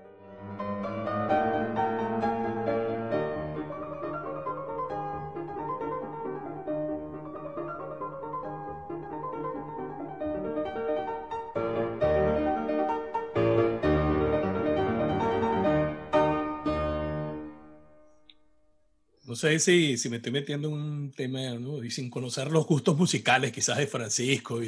[19.46, 21.84] Sé si, si me estoy metiendo en un tema, ¿no?
[21.84, 24.60] y sin conocer los gustos musicales quizás de Francisco,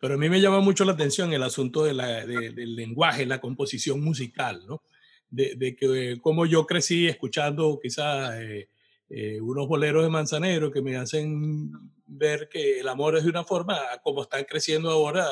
[0.00, 3.40] pero a mí me llama mucho la atención el asunto de la, del lenguaje, la
[3.40, 4.82] composición musical, ¿no?
[5.30, 8.68] de, de que como yo crecí escuchando quizás eh,
[9.08, 11.70] eh, unos boleros de Manzanero que me hacen
[12.06, 15.24] ver que el amor es de una forma, como están creciendo ahora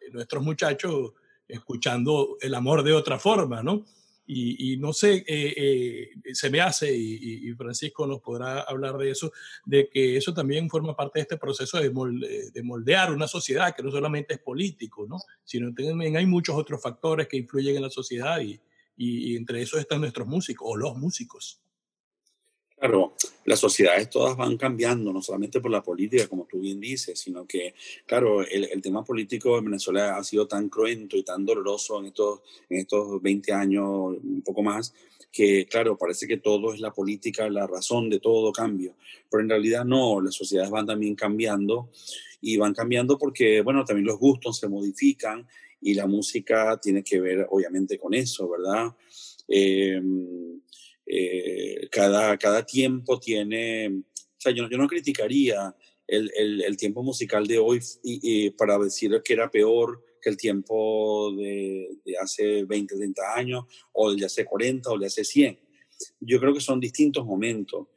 [0.00, 1.12] eh, nuestros muchachos
[1.48, 3.84] escuchando el amor de otra forma, ¿no?
[4.30, 9.32] Y, no sé, eh, eh, se me hace, y, Francisco nos podrá hablar de eso,
[9.64, 11.90] de que eso también forma parte de este proceso de,
[12.52, 15.16] de moldear una sociedad que no solamente es político, ¿no?
[15.44, 20.02] sino también hay muchos otros factores que influyen en la sociedad y entre esos están
[20.02, 21.62] nuestros músicos o los músicos.
[22.78, 23.14] Claro,
[23.44, 27.44] las sociedades todas van cambiando, no solamente por la política, como tú bien dices, sino
[27.44, 27.74] que,
[28.06, 32.40] claro, el, tema político en Venezuela ha sido tan cruento y tan doloroso en estos,
[32.68, 33.88] en estos 20 años,
[34.22, 34.94] un poco más,
[35.32, 38.94] que, claro, parece que todo es la política, la razón de todo cambio,
[39.28, 41.90] pero en realidad no, las sociedades van también cambiando
[42.40, 45.48] y van cambiando porque, bueno, también los gustos se modifican
[45.80, 48.94] y la música tiene que ver, obviamente, con eso, ¿verdad?
[49.48, 50.00] Eh,
[51.08, 55.74] eh, cada, cada tiempo tiene, o sea, yo, no criticaría
[56.06, 57.80] el, el, tiempo musical de hoy
[58.56, 64.12] para decir que era peor que el tiempo de, de, hace 20, 30 años, o
[64.12, 65.58] de hace 40 o de hace 100.
[66.20, 67.88] Yo creo que son distintos momentos.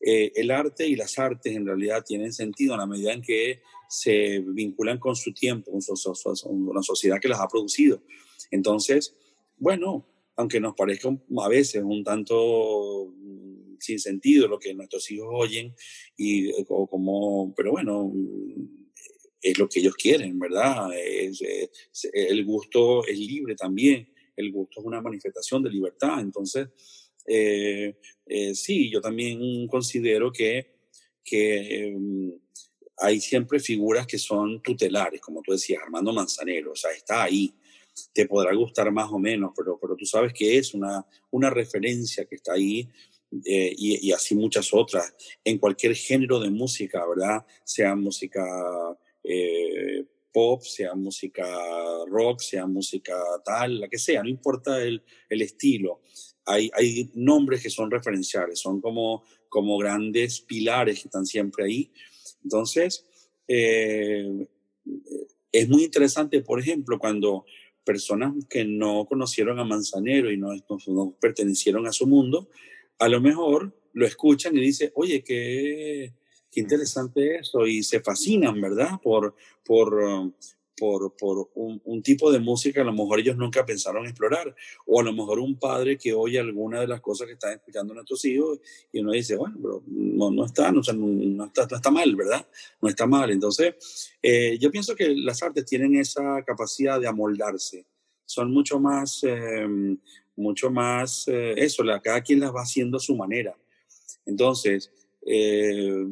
[0.00, 3.60] Eh, el arte y las artes en realidad tienen sentido en la medida en que
[3.88, 8.02] se vinculan con su tiempo, con, su, con la sociedad que las ha producido.
[8.50, 9.16] Entonces,
[9.56, 10.06] bueno,
[10.38, 15.74] aunque nos parezca a veces un tanto mm, sin sentido lo que nuestros hijos oyen,
[16.16, 18.12] y, eh, como, pero bueno,
[19.42, 20.90] es lo que ellos quieren, ¿verdad?
[20.94, 26.68] el gusto es libre también, el gusto es una manifestación de libertad, entonces,
[27.26, 27.96] eh,
[28.26, 30.78] eh, sí, yo también considero que,
[31.24, 32.30] que mm,
[32.98, 37.52] hay siempre figuras que son tutelares, como tú decías, Armando Manzanero, o sea, está ahí,
[38.12, 42.24] te podrá gustar más o menos, pero, pero tú sabes que es una, una referencia
[42.24, 42.88] que está ahí
[43.44, 45.14] eh, y, así muchas otras,
[45.44, 47.44] en cualquier género de música, ¿verdad?
[47.62, 48.42] Sea música
[49.22, 51.46] eh, pop, sea música
[52.06, 53.14] rock, sea música
[53.44, 56.00] tal, la que sea, no importa el, el estilo.
[56.46, 61.92] Hay, hay, nombres que son referenciales, son como, como grandes pilares que están siempre ahí.
[62.42, 63.04] Entonces,
[63.46, 64.46] eh,
[65.52, 67.44] es muy interesante, por ejemplo, cuando
[67.88, 70.50] personas que no conocieron a Manzanero y no,
[70.88, 72.50] no, pertenecieron a su mundo,
[72.98, 76.12] a lo mejor lo escuchan y dicen, oye, qué,
[76.50, 79.00] qué interesante eso, y se fascinan, ¿verdad?
[79.02, 79.34] Por,
[79.64, 80.34] por,
[80.78, 84.54] por, por un, tipo de música que a lo mejor ellos nunca pensaron explorar,
[84.86, 87.92] o a lo mejor un padre que oye alguna de las cosas que están escuchando
[87.94, 88.60] nuestros hijos
[88.92, 92.46] y uno dice, bueno, pero no, no, está, no, está, no está mal, ¿verdad?
[92.80, 93.30] No está mal.
[93.30, 97.84] Entonces, eh, yo pienso que las artes tienen esa capacidad de amoldarse,
[98.24, 99.98] son mucho más, em,
[100.36, 103.56] mucho más, eh, eso, la, cada quien las va haciendo a su manera.
[104.26, 104.90] Entonces,
[105.30, 106.06] eh,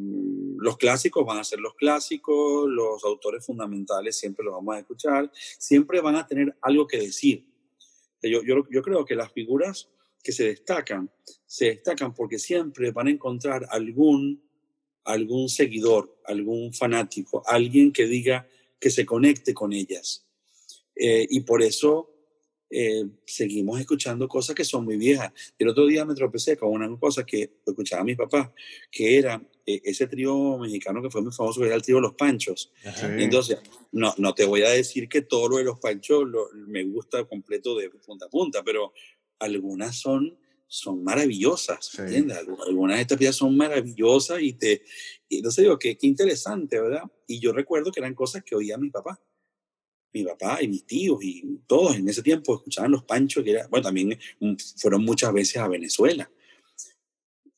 [0.59, 5.31] los clásicos van a ser los clásicos, los autores fundamentales siempre los vamos a escuchar,
[5.35, 7.47] siempre van a tener algo que decir.
[8.23, 9.89] Yo, yo, yo creo que las figuras
[10.23, 11.11] que se destacan,
[11.47, 14.43] se destacan porque siempre van a encontrar algún,
[15.05, 18.47] algún seguidor, algún fanático, alguien que diga
[18.79, 20.27] que se conecte con ellas.
[20.95, 22.16] Eh, y por eso
[22.69, 25.33] eh, seguimos escuchando cosas que son muy viejas.
[25.59, 28.53] El otro día me tropecé con una cosa que escuchaba mi papá,
[28.91, 32.15] que era eh, ese trío mexicano que fue muy famoso, que era el trío Los
[32.15, 32.73] Panchos.
[33.03, 33.59] Entonces,
[33.93, 36.25] no, no te voy a decir que todo lo de Los Panchos
[36.55, 38.93] me gusta completo de punta a punta, pero
[39.39, 40.39] algunas son
[40.69, 42.39] son maravillosas, ¿entiendes?
[42.67, 44.83] Algunas de estas piezas son maravillosas y te,
[45.29, 47.05] y sé, digo, qué, qué interesante, ¿verdad?
[47.29, 49.21] Y yo recuerdo que eran cosas que oía mi papá
[50.17, 53.67] mi papá y mis tíos y todos en ese tiempo escuchaban los panchos, que era,
[53.69, 56.31] bueno, también mm, fueron muchas veces a Venezuela.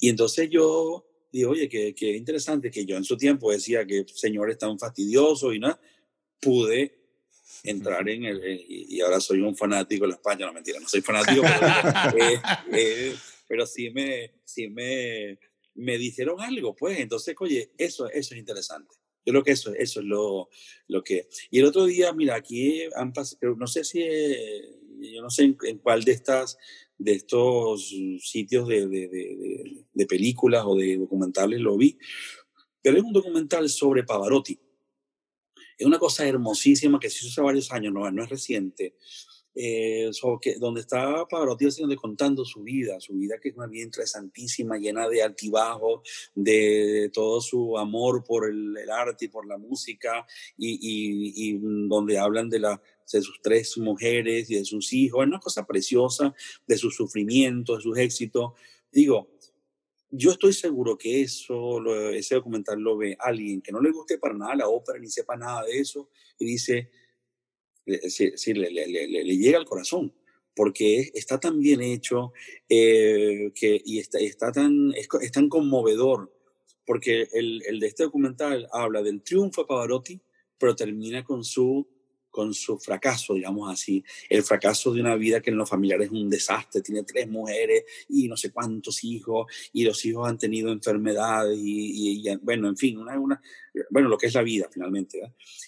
[0.01, 4.05] Y entonces yo digo, oye, qué, qué interesante que yo en su tiempo decía que
[4.13, 5.81] señores tan fastidiosos y nada,
[6.41, 6.99] pude
[7.63, 11.01] entrar en el, y ahora soy un fanático de la España, no mentira, no soy
[11.01, 12.41] fanático, pero, eh,
[12.73, 13.15] eh,
[13.47, 15.39] pero sí me, sí me,
[15.75, 18.97] me dijeron algo, pues, entonces, oye, eso, eso es interesante.
[19.29, 20.49] Yo creo que eso, eso es lo,
[20.87, 21.29] lo que...
[21.51, 24.63] Y el otro día, mira, aquí han pasado, no sé si, eh,
[25.01, 26.57] yo no sé en, cuál de estas
[26.97, 31.99] de estos sitios de, de, de, de, películas o de documentales lo vi,
[32.81, 34.59] pero es un documental sobre Pavarotti.
[35.77, 38.97] Es una cosa hermosísima que se hizo hace varios años, no, no es reciente,
[39.61, 40.11] eh,
[40.41, 41.67] que, donde está Pavarotti
[41.97, 47.41] contando su vida, su vida que es una vida interesantísima, llena de altibajos, de, todo
[47.41, 50.25] su amor por el, arte y por la música,
[50.57, 51.59] y, y,
[51.89, 52.81] donde hablan de, la,
[53.13, 56.33] de sus tres mujeres y de sus hijos, es una cosa preciosa,
[56.65, 58.53] de sus sufrimientos, de sus éxitos.
[58.93, 59.29] Digo,
[60.09, 61.83] yo estoy seguro que eso,
[62.13, 65.37] ese documental lo ve alguien que no le guste para nada la ópera ni sepa
[65.37, 66.09] nada de eso
[66.39, 66.91] y dice,
[68.09, 70.13] sí, le, le, le, llega al corazón,
[70.55, 72.33] porque está tan bien hecho
[72.69, 76.33] eh, que, y está, está tan, es, tan conmovedor,
[76.85, 80.21] porque el, el, de este documental habla del triunfo de Pavarotti,
[80.59, 81.87] pero termina con su,
[82.31, 86.13] con su fracaso, digamos así, el fracaso de una vida que en los familiares es
[86.13, 90.73] un desastre, tiene tres mujeres y no sé cuántos hijos, y los hijos han tenido
[90.73, 93.41] enfermedades, y, y, bueno, en fin, una, una,
[93.91, 95.21] bueno, lo que es la vida finalmente.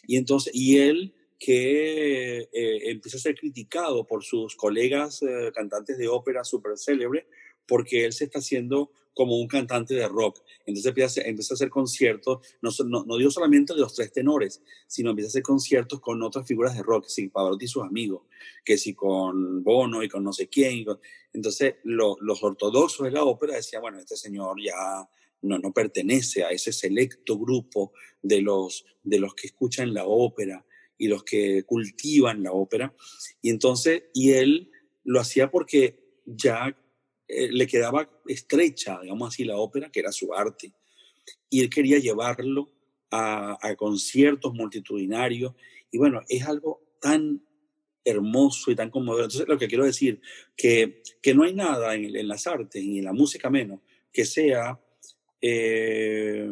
[0.07, 5.97] Y entonces, y él que eh, empieza a ser criticado por sus colegas eh, cantantes
[5.97, 7.25] de ópera súper célebres
[7.67, 10.43] porque él se está haciendo como un cantante de rock.
[10.67, 14.63] Entonces empieza, empieza a hacer conciertos, no, no, no, digo solamente de los tres tenores,
[14.87, 18.23] sino empieza a hacer conciertos con otras figuras de rock, que Pavarotti y sus amigos,
[18.65, 20.85] que si con Bono y con no sé quién.
[21.33, 25.09] Entonces los ortodoxos de la ópera decían, bueno, este señor ya
[25.43, 30.67] no, no pertenece a ese selecto grupo de los, de los que escuchan la ópera
[31.01, 32.95] y los que cultivan la ópera.
[33.41, 34.71] Y entonces, y él
[35.03, 36.77] lo hacía porque ya
[37.27, 40.75] eh, le quedaba estrecha, digamos así, la ópera, que era su arte.
[41.49, 42.71] Y él quería llevarlo
[43.11, 45.55] a, conciertos multitudinarios.
[45.91, 47.43] Y bueno, es algo tan
[48.05, 49.25] hermoso y tan conmovedor.
[49.25, 50.21] Entonces, lo que quiero decir,
[50.55, 53.81] que, que no hay nada en, en las artes, ni en la música menos,
[54.13, 54.79] que sea
[55.43, 56.47] eh,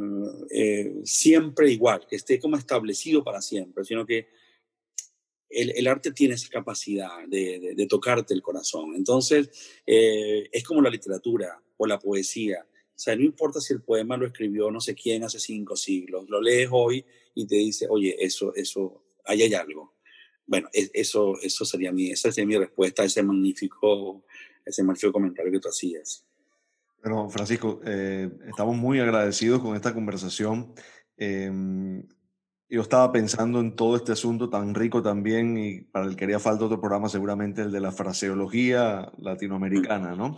[0.50, 4.28] eh, siempre igual, que esté como establecido para siempre, sino que
[5.50, 8.94] el, arte tiene esa capacidad de, tocarte el corazón.
[8.96, 9.50] Entonces,
[9.86, 12.66] eh, es como la literatura o la poesía.
[12.70, 16.28] O sea, no importa si el poema lo escribió no sé quién hace cinco siglos,
[16.28, 17.04] lo lees hoy
[17.34, 19.94] y te dice, oye, eso, eso, ahí hay algo.
[20.46, 24.24] Bueno, eso, eso sería mi, esa sería mi respuesta a ese magnífico,
[24.64, 26.27] ese magnífico comentario que tú hacías.
[27.08, 30.74] Bueno, Francisco, eh, estamos muy agradecidos con esta conversación.
[31.16, 32.06] Em,
[32.68, 36.38] yo estaba pensando en todo este asunto tan rico también y para el que haría
[36.38, 40.36] falta otro programa seguramente el de la fraseología latinoamericana, ¿no?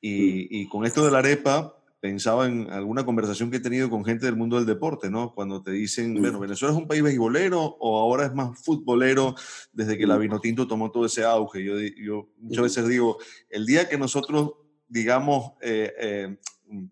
[0.00, 4.04] Y, y con esto de la arepa, pensaba en alguna conversación que he tenido con
[4.04, 5.32] gente del mundo del deporte, ¿no?
[5.34, 9.34] Cuando te dicen, bueno, Venezuela es un país beisbolero o ahora es más futbolero
[9.72, 11.64] desde que la Vinotinto tomó todo ese auge.
[11.64, 13.18] Yo, yo muchas veces digo,
[13.50, 14.52] el día que nosotros,
[14.92, 16.36] digamos, eh, eh,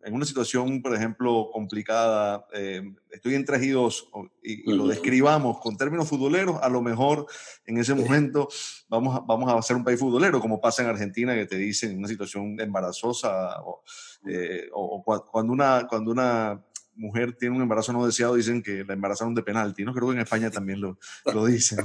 [0.02, 4.08] en una situación, por ejemplo, complicada, eh, estoy en 3 y 2
[4.42, 7.26] y, lo describamos con términos futboleros, a lo mejor
[7.66, 8.48] en ese momento
[8.88, 11.96] vamos a, vamos a ser un país futbolero, como pasa en Argentina, que te dicen
[11.96, 13.82] una situación embarazosa o,
[14.26, 16.62] eh, o, cuando, una, cuando una
[17.00, 19.94] mujer tiene un embarazo no deseado, dicen que la embarazaron de penalti, ¿no?
[19.94, 20.98] Creo que en España también lo,
[21.32, 21.84] lo dicen.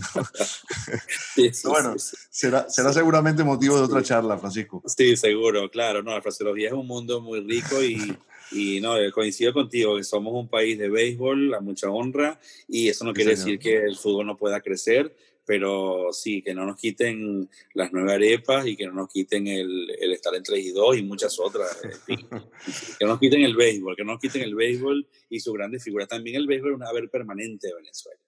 [1.63, 1.95] bueno,
[2.29, 4.83] será, será seguramente motivo de otra charla, Francisco.
[4.85, 6.03] Sí, seguro, claro.
[6.03, 8.15] No, la fraseología es un mundo muy rico y,
[8.51, 12.89] y no, eh, coincido contigo que somos un país de béisbol a mucha honra y
[12.89, 16.77] eso no quiere decir que el fútbol no pueda crecer, pero sí, que no nos
[16.77, 20.71] quiten las nueve arepas y que no nos quiten el, el estar en 3 y
[20.71, 21.79] 2 y muchas otras.
[22.07, 25.83] que no nos quiten el béisbol, que no nos quiten el béisbol y su grandes
[25.83, 26.07] figuras.
[26.07, 28.19] También el béisbol es un haber permanente de Venezuela.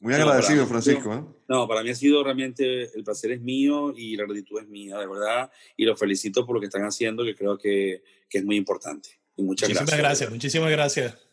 [0.00, 1.14] Muy agradecido, Francisco.
[1.14, 1.24] ¿eh?
[1.48, 4.98] No, para mí ha sido realmente, el placer es mío y la gratitud es mía,
[4.98, 5.50] de verdad.
[5.76, 9.20] Y los felicito por lo que están haciendo, que creo que, que es muy importante.
[9.36, 10.00] Y muchas muchísimas gracias.
[10.00, 10.30] gracias.
[10.30, 11.25] Muchísimas gracias.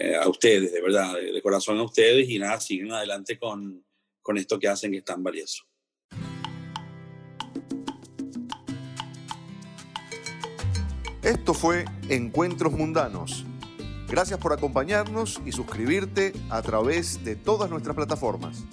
[0.00, 3.84] Eh, a ustedes, de verdad, de, corazón a ustedes y nada, siguen adelante con,
[4.22, 5.64] con esto que hacen que es tan valioso.
[11.22, 13.46] Esto fue Encuentros Mundanos.
[14.08, 18.64] Gracias por acompañarnos y suscribirte a través de todas nuestras plataformas.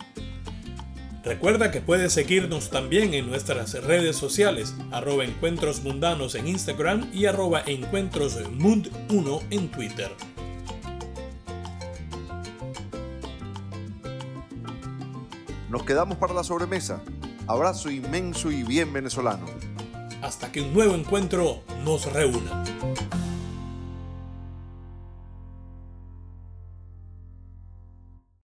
[1.24, 7.26] Recuerda que puedes seguirnos también en nuestras redes sociales, arroba encuentros mundanos en Instagram y
[7.26, 10.10] arroba encuentrosmund1 en Twitter.
[15.72, 17.02] Nos quedamos para la sobremesa.
[17.48, 19.46] Abrazo inmenso y bien venezolano.
[20.22, 22.66] Hasta que un nuevo encuentro nos reúna.